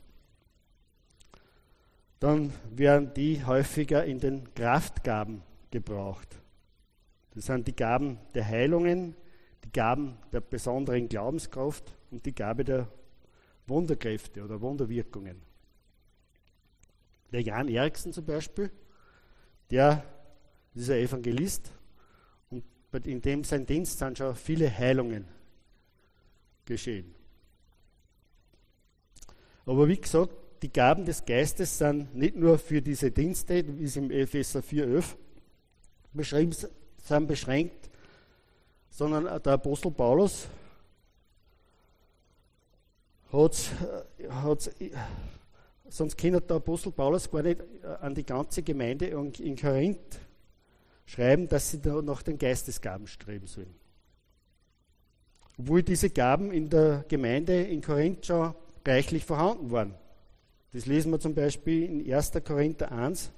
dann 2.20 2.52
werden 2.70 3.12
die 3.14 3.44
häufiger 3.44 4.04
in 4.04 4.18
den 4.18 4.54
Kraftgaben 4.54 5.42
gebraucht. 5.70 6.40
Das 7.34 7.46
sind 7.46 7.66
die 7.68 7.76
Gaben 7.76 8.18
der 8.34 8.46
Heilungen, 8.46 9.14
die 9.64 9.70
Gaben 9.70 10.16
der 10.32 10.40
besonderen 10.40 11.08
Glaubenskraft 11.08 11.92
und 12.10 12.24
die 12.24 12.34
Gabe 12.34 12.64
der 12.64 12.88
Wunderkräfte 13.66 14.42
oder 14.42 14.60
Wunderwirkungen. 14.60 15.42
Der 17.32 17.42
Jan 17.42 17.68
Eriksen 17.68 18.12
zum 18.12 18.24
Beispiel, 18.24 18.70
der 19.70 20.04
ist 20.74 20.90
ein 20.90 20.98
Evangelist 20.98 21.72
und 22.50 22.64
in 23.06 23.20
dem 23.20 23.44
sein 23.44 23.66
Dienst 23.66 23.98
sind 23.98 24.16
schon 24.16 24.34
viele 24.34 24.70
Heilungen 24.70 25.26
geschehen. 26.64 27.14
Aber 29.66 29.88
wie 29.88 30.00
gesagt, 30.00 30.45
die 30.66 30.72
Gaben 30.72 31.04
des 31.04 31.24
Geistes 31.24 31.78
sind 31.78 32.12
nicht 32.16 32.34
nur 32.34 32.58
für 32.58 32.82
diese 32.82 33.12
Dienste, 33.12 33.64
wie 33.78 33.84
es 33.84 33.94
im 33.94 34.10
Epheser 34.10 34.58
4,11 34.58 35.14
beschrieben 36.12 36.50
sind, 36.50 37.28
beschränkt, 37.28 37.88
sondern 38.90 39.40
der 39.44 39.52
Apostel 39.52 39.92
Paulus 39.92 40.48
hat, 43.32 43.70
hat 44.28 44.70
sonst 45.88 46.18
kann 46.18 46.32
der 46.32 46.56
Apostel 46.56 46.90
Paulus 46.90 47.30
gar 47.30 47.44
nicht 47.44 47.62
an 48.00 48.16
die 48.16 48.26
ganze 48.26 48.64
Gemeinde 48.64 49.06
in 49.06 49.54
Korinth 49.54 50.18
schreiben, 51.04 51.46
dass 51.46 51.70
sie 51.70 51.80
da 51.80 52.02
nach 52.02 52.24
den 52.24 52.38
Geistesgaben 52.38 53.06
streben 53.06 53.46
sollen. 53.46 53.72
Obwohl 55.58 55.84
diese 55.84 56.10
Gaben 56.10 56.50
in 56.50 56.68
der 56.68 57.04
Gemeinde 57.06 57.62
in 57.62 57.82
Korinth 57.82 58.26
schon 58.26 58.52
reichlich 58.84 59.24
vorhanden 59.24 59.70
waren. 59.70 59.94
Das 60.76 60.84
lesen 60.84 61.10
wir 61.10 61.18
zum 61.18 61.34
Beispiel 61.34 61.84
in 61.84 62.12
1. 62.12 62.32
Korinther 62.44 62.92
1, 62.92 63.30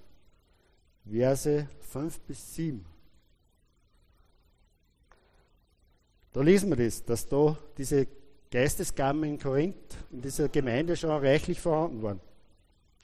Verse 1.08 1.68
5 1.82 2.20
bis 2.22 2.54
7. 2.56 2.84
Da 6.32 6.40
lesen 6.40 6.68
wir 6.68 6.84
das, 6.84 7.04
dass 7.04 7.28
da 7.28 7.56
diese 7.76 8.08
Geistesgaben 8.50 9.22
in 9.22 9.38
Korinth, 9.38 9.76
in 10.10 10.20
dieser 10.20 10.48
Gemeinde 10.48 10.96
schon 10.96 11.10
reichlich 11.10 11.60
vorhanden 11.60 12.02
waren. 12.02 12.20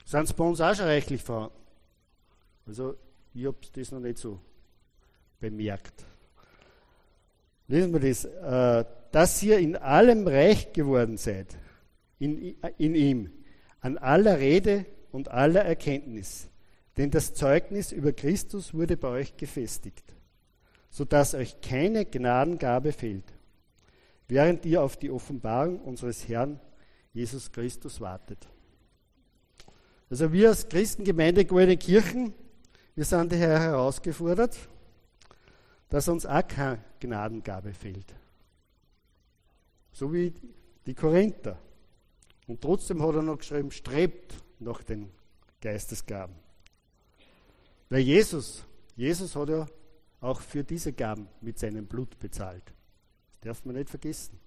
Sind 0.03 0.23
es 0.23 0.33
bei 0.33 0.43
uns 0.43 0.59
auch 0.59 0.75
schon 0.75 0.87
reichlich 0.87 1.23
vorhanden? 1.23 1.55
Also, 2.67 2.97
ich 3.33 3.45
habe 3.45 3.55
das 3.71 3.91
noch 3.93 4.01
nicht 4.01 4.17
so 4.17 4.37
bemerkt. 5.39 6.03
Lesen 7.69 7.93
wir 7.93 8.01
das, 8.01 8.25
äh, 8.25 8.83
dass 9.13 9.41
ihr 9.43 9.59
in 9.59 9.77
allem 9.77 10.27
reich 10.27 10.73
geworden 10.73 11.15
seid, 11.15 11.55
in, 12.19 12.57
in 12.77 12.95
ihm, 12.95 13.31
an 13.85 13.99
aller 13.99 14.39
Rede 14.39 14.87
und 15.11 15.29
aller 15.29 15.63
Erkenntnis, 15.63 16.47
denn 16.97 17.11
das 17.11 17.35
Zeugnis 17.35 17.91
über 17.91 18.13
Christus 18.13 18.73
wurde 18.73 18.97
bei 18.97 19.09
euch 19.09 19.37
gefestigt. 19.37 20.15
sodass 20.95 21.33
euch 21.33 21.59
keine 21.59 22.05
Gnadengabe 22.05 22.93
fehlt, 22.93 23.25
während 24.29 24.65
ihr 24.65 24.81
auf 24.81 24.95
die 24.95 25.11
Offenbarung 25.11 25.81
unseres 25.81 26.25
Herrn 26.29 26.57
Jesus 27.11 27.51
Christus 27.51 27.99
wartet. 27.99 28.47
Also 30.09 30.31
wir 30.31 30.47
als 30.47 30.69
Christengemeinde 30.69 31.43
Goldene 31.43 31.75
Kirchen, 31.75 32.33
wir 32.95 33.03
sind 33.03 33.29
daher 33.29 33.59
herausgefordert, 33.59 34.57
dass 35.89 36.07
uns 36.07 36.25
auch 36.25 36.47
keine 36.47 36.79
Gnadengabe 37.01 37.73
fehlt. 37.73 38.15
So 39.91 40.13
wie 40.13 40.33
die 40.85 40.95
Korinther. 40.95 41.59
Und 42.47 42.61
trotzdem 42.61 43.01
hat 43.01 43.15
er 43.15 43.21
noch 43.21 43.37
geschrieben, 43.37 43.71
strebt 43.71 44.35
nach 44.59 44.83
den 44.83 45.09
Geistesgaben. 45.61 46.35
Weil 47.89 48.01
Jesus, 48.01 48.63
Jesus 48.95 49.35
hat 49.35 49.49
ja 49.49 49.67
auch 50.21 50.41
für 50.41 50.63
diese 50.63 50.93
Gaben 50.93 51.27
mit 51.41 51.59
seinem 51.59 51.85
Blut 51.85 52.19
bezahlt. 52.19 52.63
Das 53.41 53.57
darf 53.57 53.65
man 53.65 53.75
nicht 53.75 53.89
vergessen. 53.89 54.39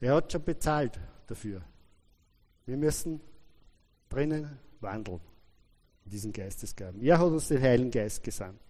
Er 0.00 0.14
hat 0.14 0.32
schon 0.32 0.44
bezahlt 0.44 0.98
dafür. 1.26 1.62
Wir 2.66 2.76
müssen 2.76 3.20
drinnen 4.08 4.58
wandeln, 4.80 5.20
in 6.04 6.10
diesen 6.10 6.32
Geistesgaben. 6.32 7.00
Er 7.02 7.18
hat 7.18 7.26
uns 7.26 7.48
den 7.48 7.60
Heiligen 7.60 7.90
Geist 7.90 8.22
gesandt. 8.22 8.60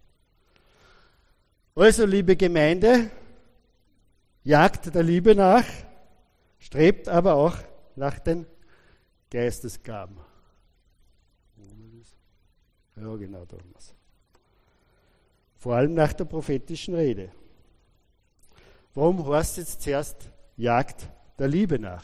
Also, 1.73 2.05
liebe 2.05 2.35
Gemeinde, 2.35 3.09
jagt 4.43 4.93
der 4.93 5.03
Liebe 5.03 5.33
nach, 5.33 5.63
strebt 6.61 7.09
aber 7.09 7.33
auch 7.33 7.57
nach 7.95 8.17
den 8.19 8.45
Geistesgaben. 9.29 10.17
Ja, 12.95 13.15
genau, 13.15 13.45
Thomas. 13.45 13.95
Vor 15.57 15.75
allem 15.75 15.93
nach 15.93 16.13
der 16.13 16.25
prophetischen 16.25 16.93
Rede. 16.95 17.31
Warum 18.93 19.27
heißt 19.27 19.57
jetzt 19.57 19.81
zuerst 19.81 20.29
Jagd 20.55 21.09
der 21.37 21.47
Liebe 21.47 21.79
nach? 21.79 22.03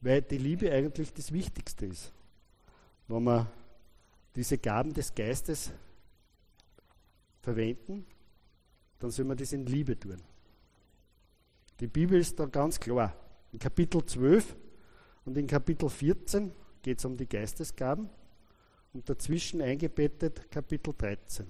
Weil 0.00 0.22
die 0.22 0.38
Liebe 0.38 0.70
eigentlich 0.70 1.12
das 1.12 1.32
Wichtigste 1.32 1.86
ist. 1.86 2.12
Wenn 3.08 3.24
wir 3.24 3.50
diese 4.36 4.58
Gaben 4.58 4.92
des 4.92 5.14
Geistes 5.14 5.72
verwenden, 7.40 8.06
dann 8.98 9.10
soll 9.10 9.24
man 9.24 9.36
das 9.36 9.52
in 9.52 9.66
Liebe 9.66 9.98
tun. 9.98 10.20
Die 11.80 11.86
Bibel 11.86 12.18
ist 12.18 12.38
da 12.38 12.46
ganz 12.46 12.78
klar. 12.78 13.14
In 13.52 13.58
Kapitel 13.58 14.04
12 14.04 14.56
und 15.24 15.36
in 15.36 15.46
Kapitel 15.46 15.88
14 15.88 16.52
geht 16.82 16.98
es 16.98 17.04
um 17.04 17.16
die 17.16 17.26
Geistesgaben 17.26 18.08
und 18.92 19.08
dazwischen 19.08 19.60
eingebettet 19.60 20.50
Kapitel 20.50 20.94
13. 20.96 21.46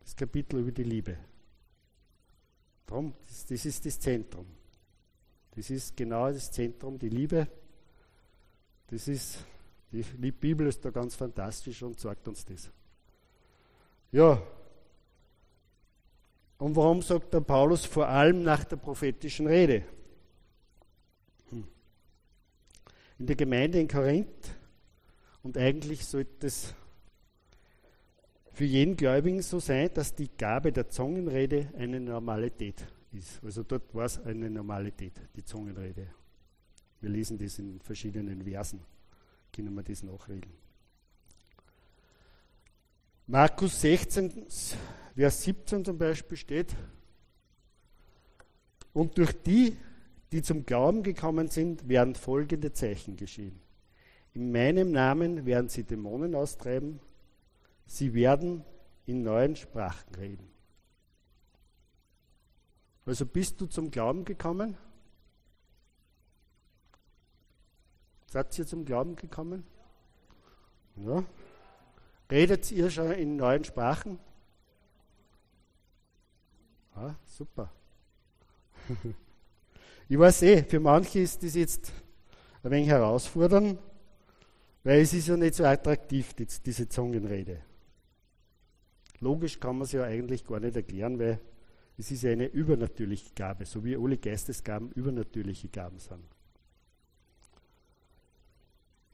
Das 0.00 0.14
Kapitel 0.16 0.60
über 0.60 0.72
die 0.72 0.84
Liebe. 0.84 1.16
Darum, 2.86 3.14
das, 3.48 3.64
ist 3.64 3.84
das 3.84 3.98
Zentrum. 3.98 4.46
Das 5.52 5.70
ist 5.70 5.96
genau 5.96 6.30
das 6.30 6.50
Zentrum, 6.52 6.98
die 6.98 7.08
Liebe. 7.08 7.48
Das 8.88 9.08
ist, 9.08 9.38
die, 9.90 10.02
die 10.02 10.30
Bibel 10.30 10.66
ist 10.68 10.84
da 10.84 10.90
ganz 10.90 11.16
fantastisch 11.16 11.82
und 11.82 11.98
sagt 11.98 12.28
uns 12.28 12.44
das. 12.44 12.70
Ja. 14.12 14.40
Und 16.58 16.74
warum 16.74 17.02
sagt 17.02 17.34
der 17.34 17.40
Paulus 17.40 17.84
vor 17.84 18.08
allem 18.08 18.42
nach 18.42 18.64
der 18.64 18.76
prophetischen 18.76 19.46
Rede? 19.46 19.84
Hm. 21.50 21.64
In 23.18 23.26
der 23.26 23.36
Gemeinde 23.36 23.80
in 23.80 23.88
Korinth, 23.88 24.56
und 25.42 25.56
eigentlich 25.58 26.04
sollte 26.04 26.46
es 26.46 26.74
für 28.52 28.64
jeden 28.64 28.96
Gläubigen 28.96 29.42
so 29.42 29.60
sein, 29.60 29.90
dass 29.92 30.14
die 30.14 30.28
Gabe 30.28 30.72
der 30.72 30.88
Zungenrede 30.88 31.68
eine 31.76 32.00
Normalität 32.00 32.86
ist. 33.12 33.44
Also 33.44 33.62
dort 33.62 33.94
war 33.94 34.06
es 34.06 34.18
eine 34.18 34.50
Normalität, 34.50 35.12
die 35.36 35.44
Zungenrede. 35.44 36.08
Wir 37.00 37.10
lesen 37.10 37.36
das 37.36 37.58
in 37.58 37.80
verschiedenen 37.80 38.42
Versen, 38.42 38.80
können 39.52 39.74
wir 39.74 39.82
das 39.82 40.02
nachreden. 40.02 40.50
Markus 43.28 43.80
16, 43.80 44.46
Vers 45.16 45.42
17 45.42 45.84
zum 45.84 45.98
Beispiel 45.98 46.36
steht, 46.36 46.76
und 48.92 49.18
durch 49.18 49.32
die, 49.42 49.76
die 50.32 50.42
zum 50.42 50.64
Glauben 50.64 51.02
gekommen 51.02 51.48
sind, 51.48 51.88
werden 51.88 52.14
folgende 52.14 52.72
Zeichen 52.72 53.16
geschehen. 53.16 53.60
In 54.32 54.52
meinem 54.52 54.92
Namen 54.92 55.44
werden 55.44 55.68
sie 55.68 55.82
Dämonen 55.82 56.34
austreiben, 56.34 57.00
sie 57.84 58.14
werden 58.14 58.64
in 59.06 59.22
neuen 59.22 59.56
Sprachen 59.56 60.14
reden. 60.14 60.48
Also 63.04 63.26
bist 63.26 63.60
du 63.60 63.66
zum 63.66 63.90
Glauben 63.90 64.24
gekommen? 64.24 64.76
Seid 68.26 68.56
ihr 68.58 68.66
zum 68.66 68.84
Glauben 68.84 69.16
gekommen? 69.16 69.64
Ja. 70.96 71.24
Redet 72.30 72.70
ihr 72.72 72.90
schon 72.90 73.12
in 73.12 73.36
neuen 73.36 73.64
Sprachen? 73.64 74.18
Ah, 76.94 77.14
super. 77.24 77.70
ich 80.08 80.18
weiß 80.18 80.42
eh, 80.42 80.64
für 80.64 80.80
manche 80.80 81.20
ist 81.20 81.42
das 81.42 81.54
jetzt 81.54 81.92
ein 82.62 82.70
wenig 82.70 82.88
herausfordernd, 82.88 83.78
weil 84.82 85.00
es 85.00 85.12
ist 85.12 85.28
ja 85.28 85.36
nicht 85.36 85.54
so 85.54 85.64
attraktiv, 85.64 86.34
diese 86.34 86.88
Zungenrede. 86.88 87.62
Logisch 89.20 89.60
kann 89.60 89.78
man 89.78 89.84
es 89.84 89.92
ja 89.92 90.04
eigentlich 90.04 90.44
gar 90.44 90.60
nicht 90.60 90.76
erklären, 90.76 91.18
weil 91.18 91.40
es 91.98 92.10
ist 92.10 92.24
eine 92.24 92.46
übernatürliche 92.46 93.30
Gabe, 93.34 93.64
so 93.64 93.84
wie 93.84 93.96
alle 93.96 94.18
Geistesgaben 94.18 94.90
übernatürliche 94.92 95.68
Gaben 95.68 95.98
sind. 95.98 96.24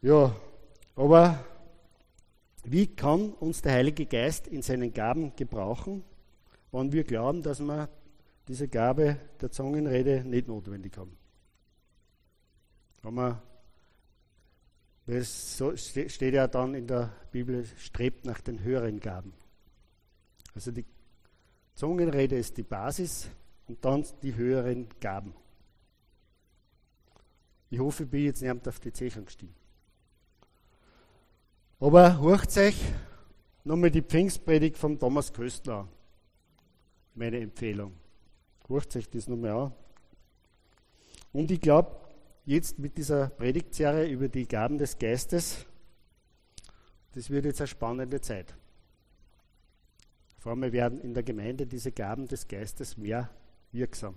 Ja, 0.00 0.34
aber 0.96 1.44
wie 2.64 2.86
kann 2.86 3.30
uns 3.32 3.62
der 3.62 3.72
Heilige 3.72 4.06
Geist 4.06 4.46
in 4.46 4.62
seinen 4.62 4.92
Gaben 4.92 5.34
gebrauchen, 5.34 6.04
wenn 6.70 6.92
wir 6.92 7.04
glauben, 7.04 7.42
dass 7.42 7.60
wir 7.60 7.88
diese 8.46 8.68
Gabe 8.68 9.18
der 9.40 9.50
Zungenrede 9.50 10.24
nicht 10.24 10.48
notwendig 10.48 10.96
haben? 10.96 11.16
Wenn 13.02 13.36
es 15.06 15.62
steht 15.76 16.34
ja 16.34 16.46
dann 16.46 16.74
in 16.74 16.86
der 16.86 17.12
Bibel, 17.32 17.66
strebt 17.76 18.24
nach 18.24 18.40
den 18.40 18.62
höheren 18.62 19.00
Gaben. 19.00 19.32
Also 20.54 20.70
die 20.70 20.84
Zungenrede 21.74 22.36
ist 22.36 22.56
die 22.56 22.62
Basis 22.62 23.28
und 23.66 23.84
dann 23.84 24.04
die 24.22 24.34
höheren 24.34 24.88
Gaben. 25.00 25.34
Ich 27.70 27.80
hoffe, 27.80 28.04
ich 28.04 28.10
bin 28.10 28.24
jetzt 28.24 28.42
nicht 28.42 28.68
auf 28.68 28.78
die 28.78 28.92
Zeichnung 28.92 29.24
gestiegen. 29.24 29.54
Aber 31.82 32.20
hört 32.20 32.56
euch 32.58 32.80
nochmal 33.64 33.90
die 33.90 34.02
Pfingstpredigt 34.02 34.78
von 34.78 35.00
Thomas 35.00 35.32
Köstler. 35.32 35.88
Meine 37.16 37.40
Empfehlung. 37.40 37.92
Hört 38.68 38.94
euch 38.94 39.10
das 39.10 39.26
nochmal 39.26 39.50
an. 39.50 39.72
Und 41.32 41.50
ich 41.50 41.60
glaube, 41.60 41.90
jetzt 42.44 42.78
mit 42.78 42.96
dieser 42.96 43.30
Predigtserie 43.30 44.08
über 44.08 44.28
die 44.28 44.46
Gaben 44.46 44.78
des 44.78 44.96
Geistes, 44.96 45.66
das 47.14 47.30
wird 47.30 47.46
jetzt 47.46 47.60
eine 47.60 47.66
spannende 47.66 48.20
Zeit. 48.20 48.54
Vor 50.38 50.52
allem 50.52 50.70
werden 50.70 51.00
in 51.00 51.14
der 51.14 51.24
Gemeinde 51.24 51.66
diese 51.66 51.90
Gaben 51.90 52.28
des 52.28 52.46
Geistes 52.46 52.96
mehr 52.96 53.28
wirksam. 53.72 54.14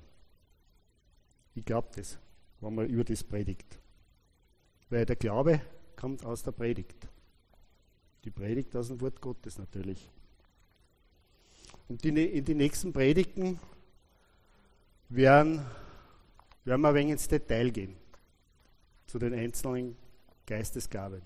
Ich 1.56 1.65
glaube 1.65 1.88
das, 1.95 2.19
wenn 2.62 2.75
man 2.75 2.86
über 2.86 3.04
das 3.04 3.23
predigt. 3.23 3.80
Weil 4.91 5.08
der 5.08 5.15
Glaube 5.15 5.62
kommt 5.95 6.23
aus 6.23 6.43
der 6.43 6.51
Predigt. 6.51 7.08
Die 8.26 8.32
Predigt 8.32 8.76
aus 8.76 8.88
dem 8.88 9.00
Wort 9.02 9.22
Gottes 9.22 9.60
natürlich. 9.60 10.10
Und 11.88 12.04
die, 12.04 12.10
in 12.10 12.44
die 12.44 12.56
nächsten 12.56 12.92
Predigten 12.92 13.60
werden, 15.10 15.64
werden 16.64 16.82
wir 16.82 16.90
ein 16.90 16.96
wenig 16.96 17.12
ins 17.12 17.28
Detail 17.28 17.70
gehen 17.70 17.96
zu 19.06 19.20
den 19.20 19.36
einzelnen 19.36 19.96
Geistesgaben. 20.48 21.22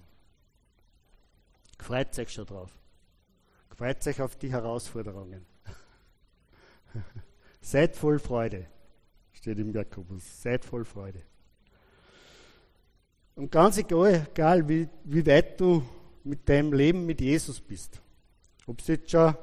Freut 1.79 2.19
euch 2.19 2.33
schon 2.33 2.45
drauf. 2.45 2.77
Freut 3.69 4.05
euch 4.05 4.21
auf 4.21 4.35
die 4.35 4.51
Herausforderungen. 4.51 5.45
Seid 7.61 7.95
voll 7.95 8.19
Freude, 8.19 8.65
steht 9.31 9.57
im 9.59 9.71
Jakobus. 9.71 10.41
Seid 10.41 10.65
voll 10.65 10.83
Freude. 10.83 11.21
Und 13.35 13.49
ganz 13.49 13.77
egal, 13.77 14.27
egal 14.29 14.67
wie, 14.67 14.89
wie 15.05 15.25
weit 15.25 15.61
du 15.61 15.81
mit 16.23 16.47
deinem 16.47 16.73
Leben 16.73 17.05
mit 17.05 17.21
Jesus 17.21 17.59
bist, 17.59 18.01
ob 18.67 18.83
du 18.83 18.91
jetzt 18.91 19.11
schon 19.11 19.35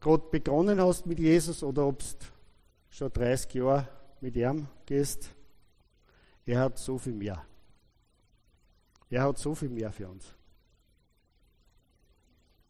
gerade 0.00 0.24
begonnen 0.30 0.80
hast 0.80 1.06
mit 1.06 1.18
Jesus 1.18 1.62
oder 1.62 1.86
ob 1.86 1.98
du 2.00 2.06
schon 2.90 3.12
30 3.12 3.54
Jahre 3.54 3.88
mit 4.20 4.36
ihm 4.36 4.66
gehst, 4.86 5.30
er 6.44 6.60
hat 6.60 6.78
so 6.78 6.98
viel 6.98 7.12
mehr. 7.12 7.44
Er 9.10 9.22
hat 9.22 9.38
so 9.38 9.54
viel 9.54 9.68
mehr 9.68 9.92
für 9.92 10.08
uns. 10.08 10.24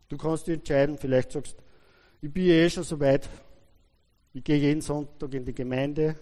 Du 0.08 0.16
kannst 0.18 0.46
dich 0.46 0.54
entscheiden, 0.54 0.98
vielleicht 0.98 1.32
sagst 1.32 1.56
ich 2.20 2.32
bin 2.32 2.44
eh 2.44 2.70
schon 2.70 2.84
so 2.84 3.00
weit, 3.00 3.28
ich 4.32 4.44
gehe 4.44 4.56
jeden 4.56 4.80
Sonntag 4.80 5.34
in 5.34 5.44
die 5.44 5.54
Gemeinde, 5.54 6.16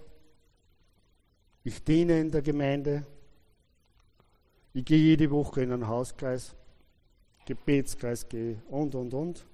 ich 1.62 1.84
diene 1.84 2.20
in 2.20 2.30
der 2.30 2.40
Gemeinde, 2.40 3.04
ich 4.72 4.84
gehe 4.84 4.98
jede 4.98 5.30
Woche 5.30 5.62
in 5.62 5.72
einen 5.72 5.88
Hauskreis, 5.88 6.54
Gebetskreis 7.50 8.28
gehe 8.28 8.62
und, 8.68 8.94
und, 8.94 9.12
und. 9.12 9.44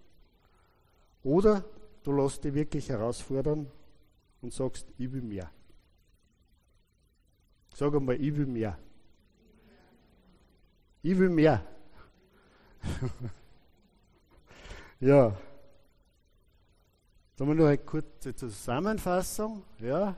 Oder 1.22 1.64
du 2.02 2.12
lässt 2.12 2.44
dich 2.44 2.52
wirklich 2.52 2.88
herausfordern 2.90 3.66
und 4.42 4.52
sagst, 4.52 4.86
ich 4.98 5.10
will 5.10 5.22
mehr. 5.22 5.50
Sag 7.74 7.94
einmal, 7.94 8.20
ich 8.20 8.36
will 8.36 8.46
mehr. 8.46 8.78
Ich 11.02 11.18
will 11.18 11.30
mehr. 11.30 11.64
ja. 15.00 15.34
Da 17.36 17.44
haben 17.44 17.48
wir 17.48 17.54
noch 17.54 17.66
eine 17.66 17.78
kurze 17.78 18.34
Zusammenfassung. 18.34 19.62
Ja. 19.78 20.16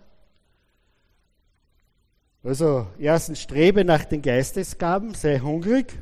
Also, 2.43 2.89
erstens, 2.99 3.41
strebe 3.41 3.85
nach 3.85 4.05
den 4.05 4.23
Geistesgaben, 4.23 5.15
sei 5.15 5.39
hungrig, 5.39 5.99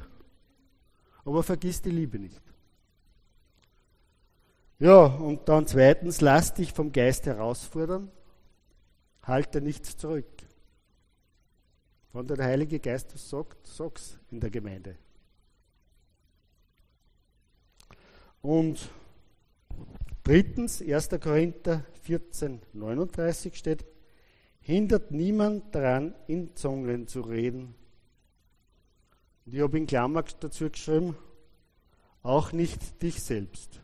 aber 1.26 1.42
vergiss 1.42 1.82
die 1.82 1.90
Liebe 1.90 2.18
nicht. 2.18 2.40
Ja, 4.78 5.06
und 5.06 5.48
dann 5.48 5.66
zweitens, 5.66 6.20
lass 6.20 6.54
dich 6.54 6.72
vom 6.72 6.92
Geist 6.92 7.26
herausfordern, 7.26 8.10
halte 9.22 9.60
nichts 9.60 9.96
zurück. 9.96 10.26
Wenn 12.12 12.28
der 12.28 12.44
Heilige 12.44 12.78
Geist 12.78 13.12
was 13.12 13.28
sagt, 13.28 13.66
sag's 13.66 14.18
in 14.30 14.40
der 14.40 14.50
Gemeinde. 14.50 14.96
Und 18.40 18.88
drittens, 20.22 20.80
1. 20.80 21.08
Korinther 21.20 21.84
14, 22.02 22.62
39 22.72 23.56
steht, 23.56 23.84
hindert 24.60 25.10
niemand 25.10 25.74
daran, 25.74 26.14
in 26.28 26.54
Zungen 26.54 27.08
zu 27.08 27.22
reden. 27.22 27.74
Und 29.46 29.54
ich 29.54 29.60
habe 29.60 29.78
in 29.78 29.86
Klammer 29.86 30.24
dazu 30.40 30.68
geschrieben, 30.68 31.16
auch 32.22 32.50
nicht 32.50 33.00
dich 33.00 33.22
selbst. 33.22 33.80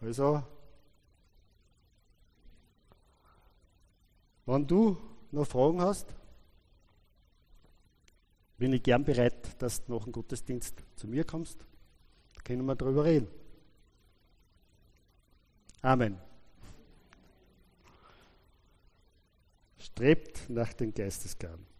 Also, 0.00 0.42
wenn 4.44 4.66
du 4.66 4.98
noch 5.32 5.46
Fragen 5.46 5.80
hast, 5.80 6.06
bin 8.58 8.74
ich 8.74 8.82
gern 8.82 9.04
bereit, 9.04 9.60
dass 9.60 9.84
du 9.84 9.94
nach 9.94 10.04
dem 10.04 10.12
Gottesdienst 10.12 10.82
zu 10.96 11.08
mir 11.08 11.24
kommst. 11.24 11.64
Da 12.34 12.42
können 12.42 12.66
wir 12.66 12.74
darüber 12.74 13.04
reden. 13.04 13.28
Amen. 15.80 16.18
Strebt 19.78 20.50
nach 20.50 20.74
den 20.74 20.92
Geistesgaben. 20.92 21.75